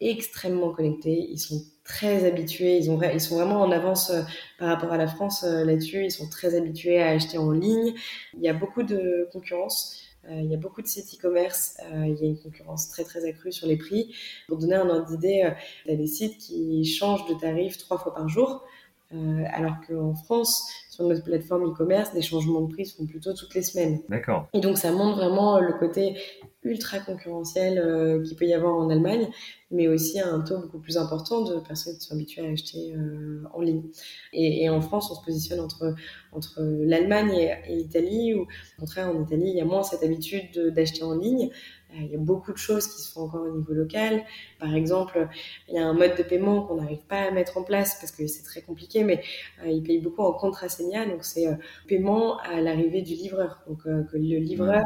[0.00, 4.22] extrêmement connectés, ils sont très habitués, ils, ont, ils sont vraiment en avance euh,
[4.58, 7.94] par rapport à la France euh, là-dessus, ils sont très habitués à acheter en ligne.
[8.36, 12.14] Il y a beaucoup de concurrence, euh, il y a beaucoup de sites e-commerce, il
[12.14, 14.14] y a une concurrence très très accrue sur les prix.
[14.48, 15.50] Pour donner un ordre d'idée,
[15.84, 18.64] il y a des sites qui changent de tarif trois fois par jour.
[19.12, 23.32] Euh, alors qu'en France, sur notre plateforme e-commerce, des changements de prix se font plutôt
[23.32, 24.00] toutes les semaines.
[24.08, 24.46] D'accord.
[24.52, 26.16] Et donc ça montre vraiment le côté
[26.62, 29.28] ultra concurrentiel euh, qu'il peut y avoir en Allemagne,
[29.70, 33.42] mais aussi un taux beaucoup plus important de personnes qui sont habituées à acheter euh,
[33.54, 33.84] en ligne.
[34.32, 35.94] Et, et, en France, on se positionne entre,
[36.32, 37.32] entre l'Allemagne
[37.66, 41.14] et, l'Italie, ou au contraire, en Italie, il y a moins cette habitude d'acheter en
[41.14, 41.50] ligne.
[41.92, 44.24] Euh, il y a beaucoup de choses qui se font encore au niveau local.
[44.58, 45.28] Par exemple,
[45.68, 48.12] il y a un mode de paiement qu'on n'arrive pas à mettre en place parce
[48.12, 49.22] que c'est très compliqué, mais
[49.64, 51.54] euh, ils payent beaucoup en contrasegna, donc c'est euh,
[51.88, 53.62] paiement à l'arrivée du livreur.
[53.66, 54.84] Donc que le livreur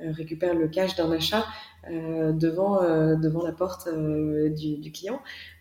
[0.00, 1.44] récupère le cash d'un achat
[1.88, 2.82] devant
[3.16, 5.20] devant la porte du, du, client.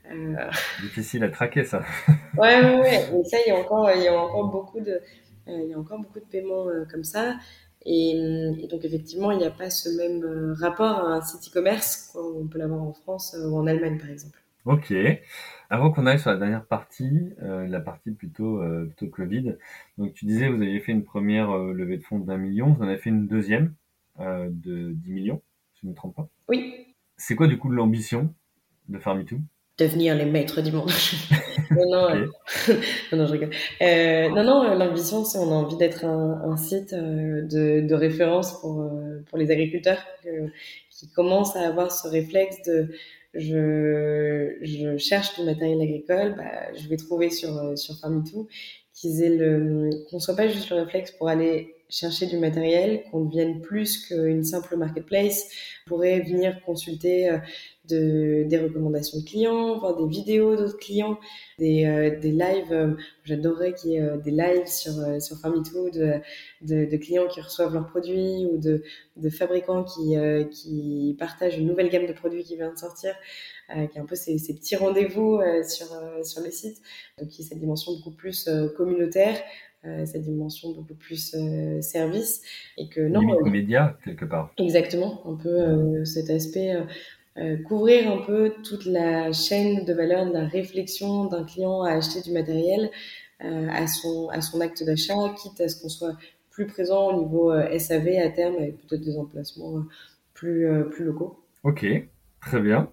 [0.81, 1.81] Difficile à traquer ça.
[2.37, 3.09] ouais, ouais, ouais.
[3.13, 5.01] Mais ça, il y a encore il y a encore beaucoup de
[5.47, 7.35] il y a encore beaucoup de paiements comme ça.
[7.89, 12.11] Et, donc effectivement, il n'y a pas ce même euh, rapport à un site e-commerce
[12.11, 14.37] qu'on peut l'avoir en France euh, ou en Allemagne par exemple.
[14.65, 14.93] Ok.
[15.69, 19.55] Avant qu'on aille sur la dernière partie, euh, la partie plutôt plutôt Covid.
[19.97, 22.87] Donc tu disais vous aviez fait une première levée de fonds d'un million, vous en
[22.87, 23.73] avez fait une deuxième
[24.19, 25.41] de 10 millions,
[25.73, 26.29] si je ne me trompe pas.
[26.47, 26.73] Oui.
[27.17, 28.33] C'est quoi du coup l'ambition
[28.89, 29.41] de Farmitou
[29.77, 30.89] Devenir les maîtres du monde.
[31.71, 32.27] non, non, euh,
[33.11, 33.51] non, non, je rigole.
[33.81, 37.93] Euh, non, non, l'ambition, c'est on a envie d'être un, un, site euh, de, de,
[37.93, 40.03] référence pour, euh, pour les agriculteurs
[40.89, 42.89] qui commencent à avoir ce réflexe de
[43.35, 48.47] je, je cherche du matériel agricole, bah, je vais trouver sur, sur Farmitou
[48.93, 53.25] qu'ils aient le, qu'on soit pas juste le réflexe pour aller chercher du matériel, qu'on
[53.25, 55.49] devienne plus qu'une simple marketplace,
[55.85, 57.39] pourrait venir consulter
[57.87, 61.17] de, des recommandations de clients, voir des vidéos d'autres clients,
[61.59, 62.71] des, euh, des lives.
[62.71, 66.21] Euh, J'adorerais qu'il y ait euh, des lives sur, sur Farmitoo de,
[66.61, 68.83] de, clients qui reçoivent leurs produits ou de,
[69.15, 70.15] de fabricants qui,
[70.51, 73.13] qui partagent une nouvelle gamme de produits qui vient de sortir,
[73.69, 75.87] qui est un peu ces, petits rendez-vous sur,
[76.23, 76.77] sur le site.
[77.19, 79.41] Donc, il y cette dimension beaucoup plus communautaire.
[80.05, 81.35] Cette dimension beaucoup plus
[81.81, 82.41] service
[82.77, 86.75] et que non média quelque part exactement un peu cet aspect
[87.37, 91.91] euh, couvrir un peu toute la chaîne de valeur de la réflexion d'un client à
[91.91, 92.89] acheter du matériel
[93.43, 96.17] euh, à, son, à son acte d'achat, quitte à ce qu'on soit
[96.49, 99.83] plus présent au niveau euh, SAV à terme avec peut-être des emplacements
[100.33, 101.39] plus, plus locaux.
[101.63, 101.85] Ok,
[102.41, 102.89] très bien.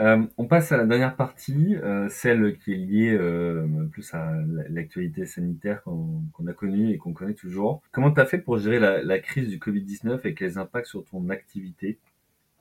[0.00, 4.32] Euh, on passe à la dernière partie, euh, celle qui est liée euh, plus à
[4.68, 7.80] l'actualité sanitaire qu'on a connue et qu'on connaît toujours.
[7.92, 11.28] Comment tu fait pour gérer la, la crise du Covid-19 et quels impacts sur ton
[11.30, 11.98] activité?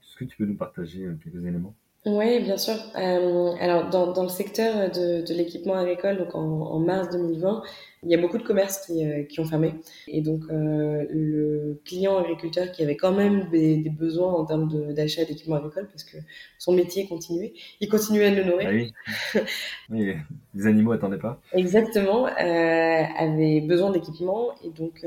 [0.02, 1.76] Est-ce que tu peux nous partager quelques éléments?
[2.06, 2.76] Oui, bien sûr.
[2.98, 7.64] Euh, alors, dans, dans, le secteur de, de l'équipement agricole, donc en, en, mars 2020,
[8.04, 9.76] il y a beaucoup de commerces qui, euh, qui ont fermé.
[10.10, 14.94] Et donc, euh, le client agriculteur qui avait quand même des, des besoins en termes
[14.94, 16.18] d'achat d'équipement agricole, parce que
[16.60, 18.68] son métier continuait, il continuait à le nourrir.
[18.70, 18.94] Ah oui.
[19.90, 20.14] oui.
[20.56, 21.40] les animaux attendaient pas.
[21.54, 22.26] Exactement.
[22.26, 24.50] avait besoin d'équipement.
[24.66, 25.06] Et donc,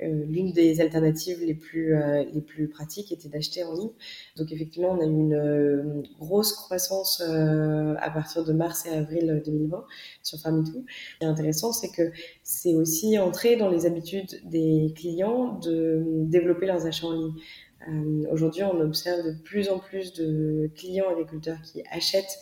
[0.00, 3.90] euh, l'une des alternatives les plus, euh, les plus pratiques était d'acheter en ligne.
[4.36, 9.42] Donc effectivement, on a eu une euh, grosse croissance à partir de mars et avril
[9.44, 9.84] 2020
[10.22, 10.72] sur Farmito.
[10.72, 16.02] Ce qui est intéressant, c'est que c'est aussi entré dans les habitudes des clients de
[16.26, 18.26] développer leurs achats en ligne.
[18.30, 22.38] Aujourd'hui, on observe de plus en plus de clients agriculteurs qui achètent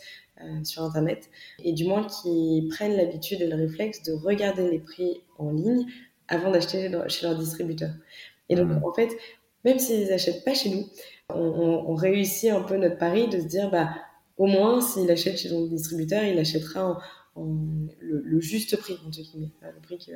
[0.63, 1.29] sur Internet
[1.63, 5.85] et du moins qui prennent l'habitude et le réflexe de regarder les prix en ligne
[6.27, 7.91] avant d'acheter chez leur distributeur.
[8.49, 8.83] Et donc, mmh.
[8.83, 9.09] en fait,
[9.65, 10.85] même s'ils n'achètent pas chez nous,
[11.29, 13.89] on, réussit un peu notre pari de se dire, bah,
[14.37, 16.99] au moins, s'il achète chez son distributeur, il achètera
[17.35, 17.47] en,
[17.99, 20.11] le, juste prix, entre guillemets, le prix qui,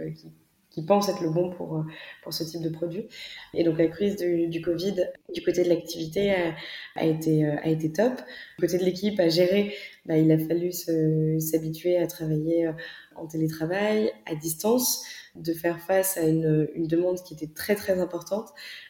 [0.72, 1.86] qui pense être le bon pour,
[2.24, 3.06] pour ce type de produit.
[3.54, 4.96] Et donc la crise du, du Covid,
[5.34, 6.56] du côté de l'activité, a,
[6.96, 8.14] a, été, euh, a été top.
[8.58, 9.74] Du côté de l'équipe, à gérer,
[10.06, 12.74] bah, il a fallu s'habituer à travailler euh,
[13.16, 15.04] en télétravail, à distance,
[15.36, 18.50] de faire face à une, une demande qui était très très importante.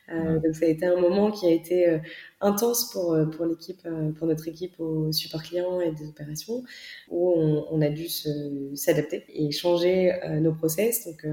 [0.09, 1.99] Euh, donc ça a été un moment qui a été
[2.41, 3.87] intense pour, pour l'équipe,
[4.17, 6.63] pour notre équipe au support client et des opérations,
[7.09, 8.07] où on, on a dû
[8.75, 11.05] s'adapter et changer nos process.
[11.05, 11.25] Donc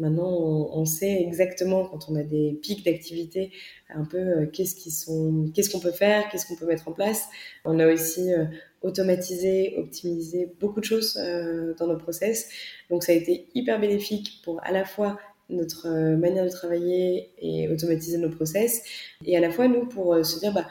[0.00, 0.30] Maintenant,
[0.72, 3.52] on, sait exactement quand on a des pics d'activité,
[3.90, 7.28] un peu euh, qu'est-ce qu'on peut faire, qu'est-ce qu'on peut mettre en place.
[7.66, 8.46] On a aussi euh,
[8.82, 12.48] automatisé, optimisé beaucoup de choses euh, dans nos process.
[12.88, 15.18] Donc, ça a été hyper bénéfique pour à la fois
[15.48, 18.82] notre manière de travailler et automatiser nos process,
[19.26, 20.68] et à la fois nous pour se dire bah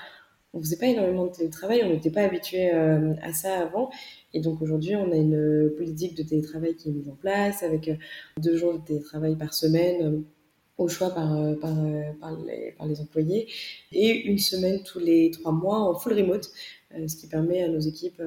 [0.54, 3.90] on faisait pas énormément de télétravail, on n'était pas habitué à ça avant,
[4.34, 7.88] et donc aujourd'hui, on a une politique de télétravail qui est mise en place avec
[7.88, 7.96] euh,
[8.38, 10.22] deux jours de télétravail par semaine euh,
[10.78, 11.76] au choix euh, par,
[12.22, 13.48] par, les, par, les, employés
[13.92, 16.50] et une semaine tous les trois mois en full remote,
[17.08, 18.22] ce qui permet à nos équipes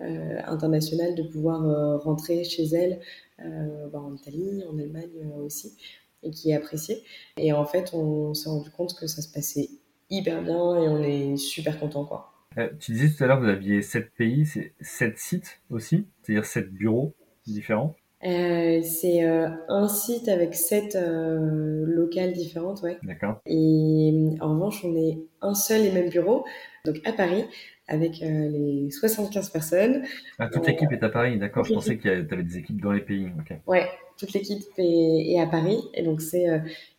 [0.00, 3.00] internationales de pouvoir rentrer chez elles
[3.38, 5.76] bah, en Italie, en Allemagne aussi,
[6.22, 7.02] et qui est apprécié.
[7.36, 9.68] Et en fait, on s'est rendu compte que ça se passait
[10.10, 12.30] hyper bien et on est super content quoi.
[12.58, 16.06] Euh, tu disais tout à l'heure que vous aviez sept pays, c'est sept sites aussi,
[16.22, 17.14] c'est-à-dire sept bureaux
[17.46, 17.96] différents.
[18.24, 22.98] Euh, c'est euh, un site avec sept locales différentes, ouais.
[23.02, 23.40] D'accord.
[23.46, 26.44] Et en revanche, on est un seul et même bureau,
[26.86, 27.44] donc à Paris,
[27.86, 30.02] avec les 75 personnes.
[30.38, 31.64] Ah, toute l'équipe est à Paris, d'accord.
[31.64, 33.28] Je pensais que tu avais des équipes dans les pays.
[33.38, 33.56] ok.
[33.66, 33.86] Ouais,
[34.18, 35.78] toute l'équipe est, à Paris.
[35.94, 36.46] Et donc, c'est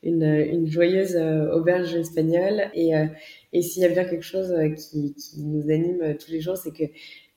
[0.03, 2.69] une, une, joyeuse auberge espagnole.
[2.73, 2.93] Et
[3.55, 6.41] et s'il y a bien quelque chose euh, qui, qui nous anime euh, tous les
[6.41, 6.89] jours, c'est qu'il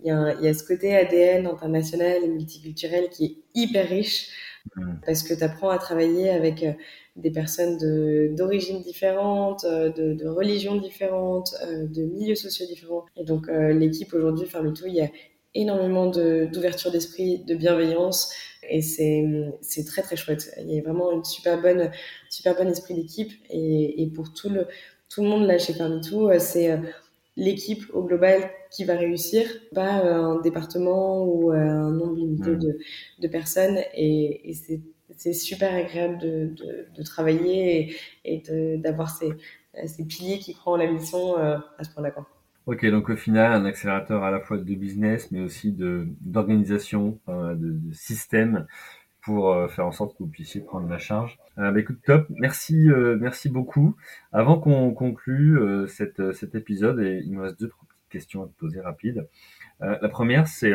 [0.02, 4.26] y, a y a ce côté ADN international et multiculturel qui est hyper riche
[4.76, 5.00] mmh.
[5.04, 6.72] parce que tu apprends à travailler avec euh,
[7.16, 7.78] des personnes
[8.36, 13.06] d'origines différentes, de, de, religions différentes, de milieux sociaux différents.
[13.16, 15.08] Et donc l'équipe aujourd'hui, tout, il y a
[15.52, 18.32] énormément d'ouverture d'esprit, de bienveillance,
[18.70, 20.54] et c'est très très chouette.
[20.60, 21.90] Il y a vraiment une super bonne,
[22.30, 24.68] super bon esprit d'équipe, et, et pour tout le
[25.08, 26.76] tout le monde là chez Permitou, euh, c'est euh,
[27.38, 32.58] l'équipe au global qui va réussir, pas euh, un département ou un nombre limité mmh.
[32.58, 32.78] de,
[33.20, 33.78] de, personnes.
[33.94, 34.82] Et, et
[35.16, 39.30] c'est super agréable de, de, de travailler et, et d'avoir ces,
[39.86, 42.12] ces, piliers qui prend la mission à ce point-là.
[42.66, 47.54] Ok, donc au final, un accélérateur à la fois de business, mais aussi d'organisation, de,
[47.54, 48.66] de, système
[49.28, 51.38] pour euh, faire en sorte que vous puissiez prendre la charge.
[51.58, 53.94] Euh, bah, écoute, top, merci, euh, merci beaucoup.
[54.32, 59.28] Avant qu'on conclue cet épisode, il nous reste deux petites questions à te poser rapides.
[59.80, 60.72] la première, c'est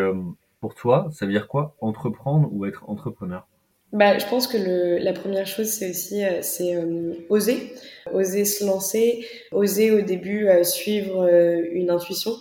[0.61, 3.47] pour toi, ça veut dire quoi entreprendre ou être entrepreneur?
[3.91, 6.77] Bah, je pense que la première chose, c'est aussi c'est
[7.29, 7.73] oser,
[8.13, 11.27] oser se lancer, oser au début suivre
[11.71, 12.33] une intuition,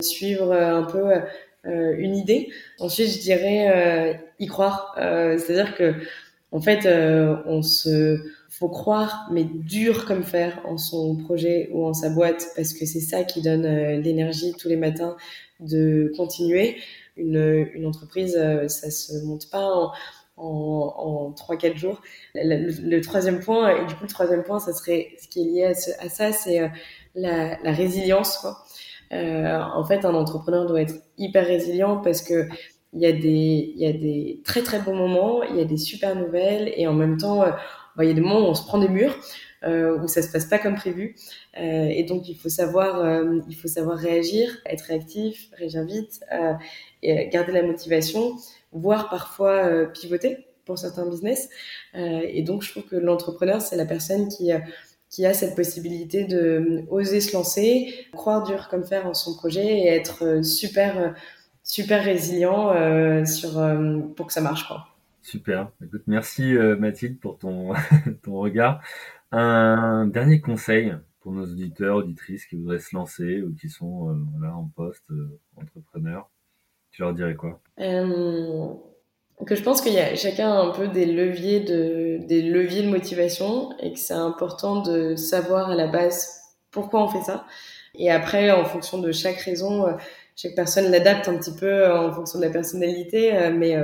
[0.00, 1.10] suivre un peu
[1.66, 2.48] une idée.
[2.78, 4.94] Ensuite, je dirais euh, y croire.
[4.98, 5.94] Euh, c'est-à-dire que
[6.52, 6.86] en fait,
[7.46, 12.46] on se faut croire, mais dur comme fer en son projet ou en sa boîte,
[12.56, 13.66] parce que c'est ça qui donne
[14.00, 15.16] l'énergie tous les matins
[15.60, 16.76] de continuer.
[17.18, 18.38] Une, une entreprise,
[18.68, 19.92] ça se monte pas en,
[20.36, 22.00] en, en 3-4 jours.
[22.34, 25.64] Le, troisième point, et du coup le troisième point, ça serait ce qui est lié
[25.64, 26.70] à, ça, c'est
[27.14, 28.46] la, résilience.
[29.12, 32.48] Euh, en fait, un entrepreneur doit être hyper résilient parce que
[32.92, 35.76] il y a des, y a des très très bons moments, il y a des
[35.76, 37.50] super nouvelles et en même temps, euh,
[37.96, 39.14] bah, il y a des moments où on se prend des murs,
[39.64, 41.16] euh, où ça se passe pas comme prévu.
[41.58, 46.20] Et donc, il faut savoir, il faut savoir réagir, être réactif, réagir vite,
[47.02, 48.36] garder la motivation,
[48.72, 51.48] voire parfois pivoter pour certains business.
[51.94, 54.52] et donc, je trouve que l'entrepreneur, c'est la personne qui
[55.16, 59.34] qui a cette possibilité de euh, oser se lancer, croire dur comme fer en son
[59.34, 61.08] projet et être euh, super euh,
[61.62, 62.72] super résilient
[63.24, 63.60] sur
[64.14, 64.86] pour que ça marche quoi.
[65.20, 65.72] Super.
[65.84, 67.72] Écoute, merci Mathilde pour ton,
[68.22, 68.80] ton regard.
[69.32, 74.54] Un dernier conseil pour nos auditeurs, auditrices qui voudraient se lancer ou qui sont là
[74.54, 75.10] en poste,
[75.56, 76.30] entrepreneurs.
[76.92, 77.60] Tu leur dirais quoi?
[79.44, 82.88] Que je pense qu'il y a chacun un peu des leviers de des leviers de
[82.88, 87.44] motivation et que c'est important de savoir à la base pourquoi on fait ça.
[87.94, 89.92] Et après en fonction de chaque raison euh,
[90.36, 93.36] chaque personne l'adapte un petit peu euh, en fonction de la personnalité.
[93.36, 93.76] Euh, mais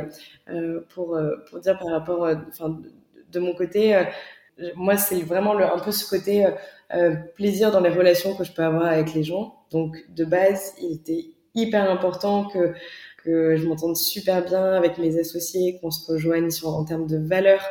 [0.88, 2.80] pour pour dire par rapport enfin
[3.30, 4.02] de, mon côté
[4.74, 6.46] moi c'est vraiment le, un peu ce côté
[7.36, 9.54] plaisir dans les relations que je peux avoir avec les gens.
[9.70, 12.74] Donc de base il était hyper important que
[13.24, 17.18] que je m'entende super bien avec mes associés, qu'on se rejoigne sur, en termes de
[17.18, 17.64] valeurs.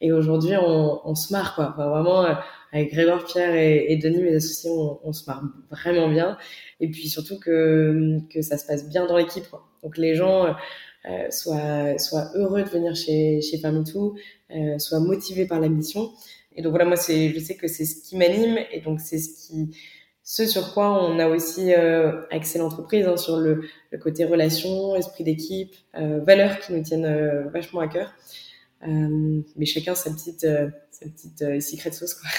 [0.00, 1.72] Et aujourd'hui, on, on, se marre, quoi.
[1.72, 2.34] Enfin, vraiment, euh,
[2.72, 6.36] avec Grégoire, Pierre et, et Denis, mes associés, on, on, se marre vraiment bien.
[6.80, 9.66] Et puis surtout que, que ça se passe bien dans l'équipe, quoi.
[9.82, 10.54] Donc les gens
[11.06, 14.16] euh, soient, soient heureux de venir chez, chez Farmitou,
[14.50, 16.10] euh, soient motivés par la mission.
[16.56, 19.46] Et donc voilà, moi, je sais que c'est ce qui m'anime et donc c'est ce
[19.46, 19.76] qui,
[20.24, 24.96] ce sur quoi on a aussi euh, axé l'entreprise, hein, sur le, le, côté relation,
[24.96, 28.12] esprit d'équipe, euh, valeurs qui nous tiennent euh, vachement à cœur.
[28.88, 32.14] Euh, mais chacun sa petite, euh, sa petite euh, secret sauce.
[32.14, 32.30] Quoi.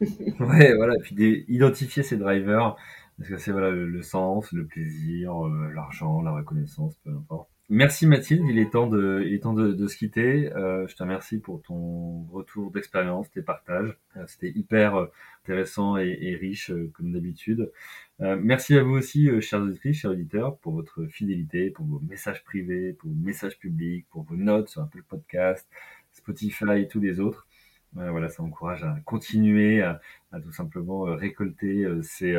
[0.46, 2.74] ouais, voilà, et puis identifier ses drivers,
[3.18, 5.34] parce que c'est voilà, le, le, sens, le plaisir,
[5.74, 7.50] l'argent, la reconnaissance, peu importe.
[7.68, 10.52] Merci Mathilde, il est temps de, se quitter.
[10.54, 13.98] Euh, je te remercie pour ton retour d'expérience, tes partages.
[14.16, 15.06] Euh, C'était hyper euh,
[15.42, 17.72] intéressant et, riche comme d'habitude.
[18.20, 22.92] Merci à vous aussi, chers auditrices, chers auditeurs, pour votre fidélité, pour vos messages privés,
[22.94, 25.68] pour vos messages publics, pour vos notes sur Apple Podcast,
[26.12, 27.46] Spotify et tous les autres.
[27.94, 30.00] Voilà, ça encourage à continuer à,
[30.42, 32.36] tout simplement récolter ces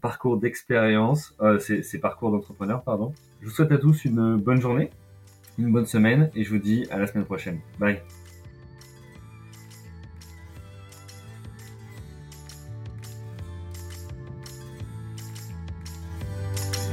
[0.00, 3.12] parcours d'expérience, ces, parcours d'entrepreneurs, pardon.
[3.40, 4.90] Je vous souhaite à tous une bonne journée,
[5.58, 7.60] une bonne semaine et je vous dis à la semaine prochaine.
[7.78, 8.00] Bye.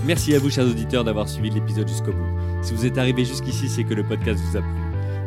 [0.05, 2.29] Merci à vous, chers auditeurs, d'avoir suivi l'épisode jusqu'au bout.
[2.61, 4.84] Si vous êtes arrivé jusqu'ici, c'est que le podcast vous a plu.